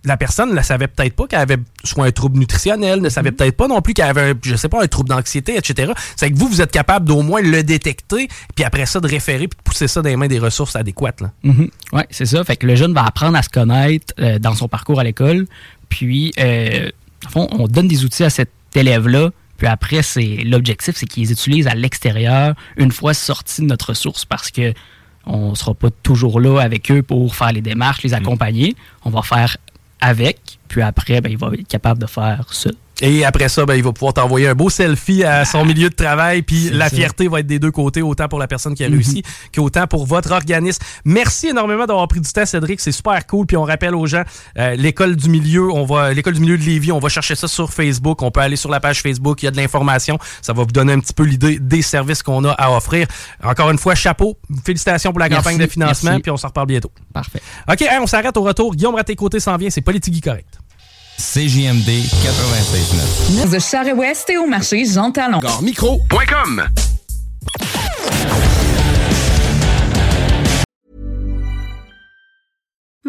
la 0.05 0.17
personne 0.17 0.53
ne 0.53 0.61
savait 0.61 0.87
peut-être 0.87 1.15
pas 1.15 1.27
qu'elle 1.27 1.39
avait 1.39 1.57
soit 1.83 2.05
un 2.05 2.11
trouble 2.11 2.37
nutritionnel, 2.37 3.01
ne 3.01 3.09
savait 3.09 3.31
peut-être 3.31 3.55
pas 3.55 3.67
non 3.67 3.81
plus 3.81 3.93
qu'elle 3.93 4.09
avait, 4.09 4.31
un, 4.31 4.33
je 4.41 4.55
sais 4.55 4.69
pas, 4.69 4.83
un 4.83 4.87
trouble 4.87 5.09
d'anxiété, 5.09 5.55
etc. 5.57 5.93
C'est 6.15 6.29
que 6.29 6.37
vous, 6.37 6.47
vous 6.47 6.61
êtes 6.61 6.71
capable 6.71 7.07
d'au 7.07 7.21
moins 7.21 7.41
le 7.41 7.63
détecter, 7.63 8.27
puis 8.55 8.65
après 8.65 8.85
ça, 8.85 8.99
de 8.99 9.07
référer, 9.07 9.47
puis 9.47 9.57
de 9.57 9.63
pousser 9.63 9.87
ça 9.87 10.01
dans 10.01 10.09
les 10.09 10.17
mains 10.17 10.27
des 10.27 10.39
ressources 10.39 10.75
adéquates. 10.75 11.21
Mhm. 11.43 11.69
Oui, 11.93 12.01
c'est 12.09 12.25
ça. 12.25 12.43
Fait 12.43 12.57
que 12.57 12.67
le 12.67 12.75
jeune 12.75 12.93
va 12.93 13.05
apprendre 13.05 13.37
à 13.37 13.43
se 13.43 13.49
connaître 13.49 14.13
euh, 14.19 14.39
dans 14.39 14.55
son 14.55 14.67
parcours 14.67 14.99
à 14.99 15.03
l'école. 15.03 15.47
Puis, 15.89 16.33
euh, 16.39 16.89
en 17.25 17.29
fond, 17.29 17.47
on 17.51 17.67
donne 17.67 17.87
des 17.87 18.03
outils 18.03 18.23
à 18.23 18.29
cet 18.29 18.51
élève-là. 18.75 19.29
Puis 19.57 19.67
après, 19.67 20.01
c'est 20.01 20.41
l'objectif, 20.43 20.95
c'est 20.97 21.05
qu'ils 21.05 21.23
les 21.23 21.31
utilisent 21.31 21.67
à 21.67 21.75
l'extérieur 21.75 22.55
une 22.75 22.91
fois 22.91 23.13
sortis 23.13 23.61
de 23.61 23.67
notre 23.67 23.89
ressource 23.89 24.25
parce 24.25 24.51
que 24.51 24.73
on 25.25 25.55
sera 25.55 25.73
pas 25.73 25.89
toujours 25.89 26.41
là 26.41 26.59
avec 26.59 26.91
eux 26.91 27.01
pour 27.01 27.33
faire 27.33 27.53
les 27.53 27.61
démarches, 27.61 28.03
les 28.03 28.13
accompagner. 28.13 28.75
On 29.05 29.09
va 29.09 29.21
faire 29.21 29.55
avec. 30.03 30.59
Puis 30.67 30.81
après, 30.81 31.21
ben, 31.21 31.31
il 31.31 31.37
va 31.37 31.47
être 31.53 31.67
capable 31.67 32.01
de 32.01 32.07
faire 32.07 32.45
ça. 32.51 32.69
Et 33.05 33.25
après 33.25 33.49
ça, 33.49 33.65
ben, 33.65 33.75
il 33.75 33.83
va 33.83 33.91
pouvoir 33.91 34.13
t'envoyer 34.13 34.47
un 34.47 34.55
beau 34.55 34.69
selfie 34.69 35.25
à 35.25 35.43
son 35.43 35.65
milieu 35.65 35.89
de 35.89 35.93
travail, 35.93 36.41
puis 36.41 36.69
la 36.69 36.87
ça. 36.87 36.95
fierté 36.95 37.27
va 37.27 37.41
être 37.41 37.47
des 37.47 37.59
deux 37.59 37.69
côtés, 37.69 38.01
autant 38.01 38.29
pour 38.29 38.39
la 38.39 38.47
personne 38.47 38.75
qui 38.75 38.83
a 38.85 38.87
réussi 38.87 39.23
qu'autant 39.53 39.87
pour 39.87 40.05
votre 40.05 40.31
organisme. 40.31 40.81
Merci 41.03 41.49
énormément 41.49 41.85
d'avoir 41.85 42.07
pris 42.07 42.21
du 42.21 42.31
temps, 42.31 42.45
Cédric. 42.45 42.79
C'est 42.79 42.93
super 42.93 43.27
cool. 43.27 43.45
Puis 43.45 43.57
on 43.57 43.63
rappelle 43.63 43.93
aux 43.93 44.05
gens, 44.05 44.23
euh, 44.57 44.75
l'école 44.75 45.17
du 45.17 45.27
milieu, 45.27 45.69
on 45.69 45.83
va, 45.83 46.13
l'école 46.13 46.35
du 46.35 46.39
milieu 46.39 46.57
de 46.57 46.63
Lévis, 46.63 46.93
on 46.93 46.99
va 46.99 47.09
chercher 47.09 47.35
ça 47.35 47.49
sur 47.49 47.73
Facebook. 47.73 48.21
On 48.21 48.31
peut 48.31 48.39
aller 48.39 48.55
sur 48.55 48.69
la 48.69 48.79
page 48.79 49.01
Facebook, 49.01 49.41
il 49.41 49.45
y 49.45 49.47
a 49.49 49.51
de 49.51 49.57
l'information. 49.57 50.17
Ça 50.41 50.53
va 50.53 50.63
vous 50.63 50.71
donner 50.71 50.93
un 50.93 50.99
petit 51.01 51.13
peu 51.13 51.23
l'idée 51.23 51.59
des 51.59 51.81
services 51.81 52.23
qu'on 52.23 52.45
a 52.45 52.51
à 52.51 52.71
offrir. 52.71 53.07
Encore 53.43 53.69
une 53.69 53.79
fois, 53.79 53.95
chapeau. 53.95 54.37
Félicitations 54.65 55.11
pour 55.11 55.19
la 55.19 55.27
Merci, 55.27 55.43
campagne 55.43 55.57
de 55.57 55.67
financement, 55.67 56.11
merci. 56.11 56.21
puis 56.21 56.31
on 56.31 56.37
s'en 56.37 56.47
reparle 56.47 56.67
bientôt. 56.67 56.91
Parfait. 57.13 57.41
OK, 57.69 57.81
hein, 57.81 57.99
on 58.01 58.07
s'arrête 58.07 58.37
au 58.37 58.43
retour. 58.43 58.73
Guillaume 58.73 58.95
Raté-Côté 58.95 59.41
s'en 59.41 59.57
vient, 59.57 59.69
c'est 59.69 59.81
Politigui 59.81 60.21
Correct. 60.21 60.52
CJMD 61.17 61.89
96.9. 61.89 63.49
De 63.49 63.59
Charest 63.59 64.29
et 64.29 64.37
au 64.37 64.47
marché 64.47 64.85
Jean 64.85 65.11
Talon. 65.11 65.39
Micro.com 65.61 66.63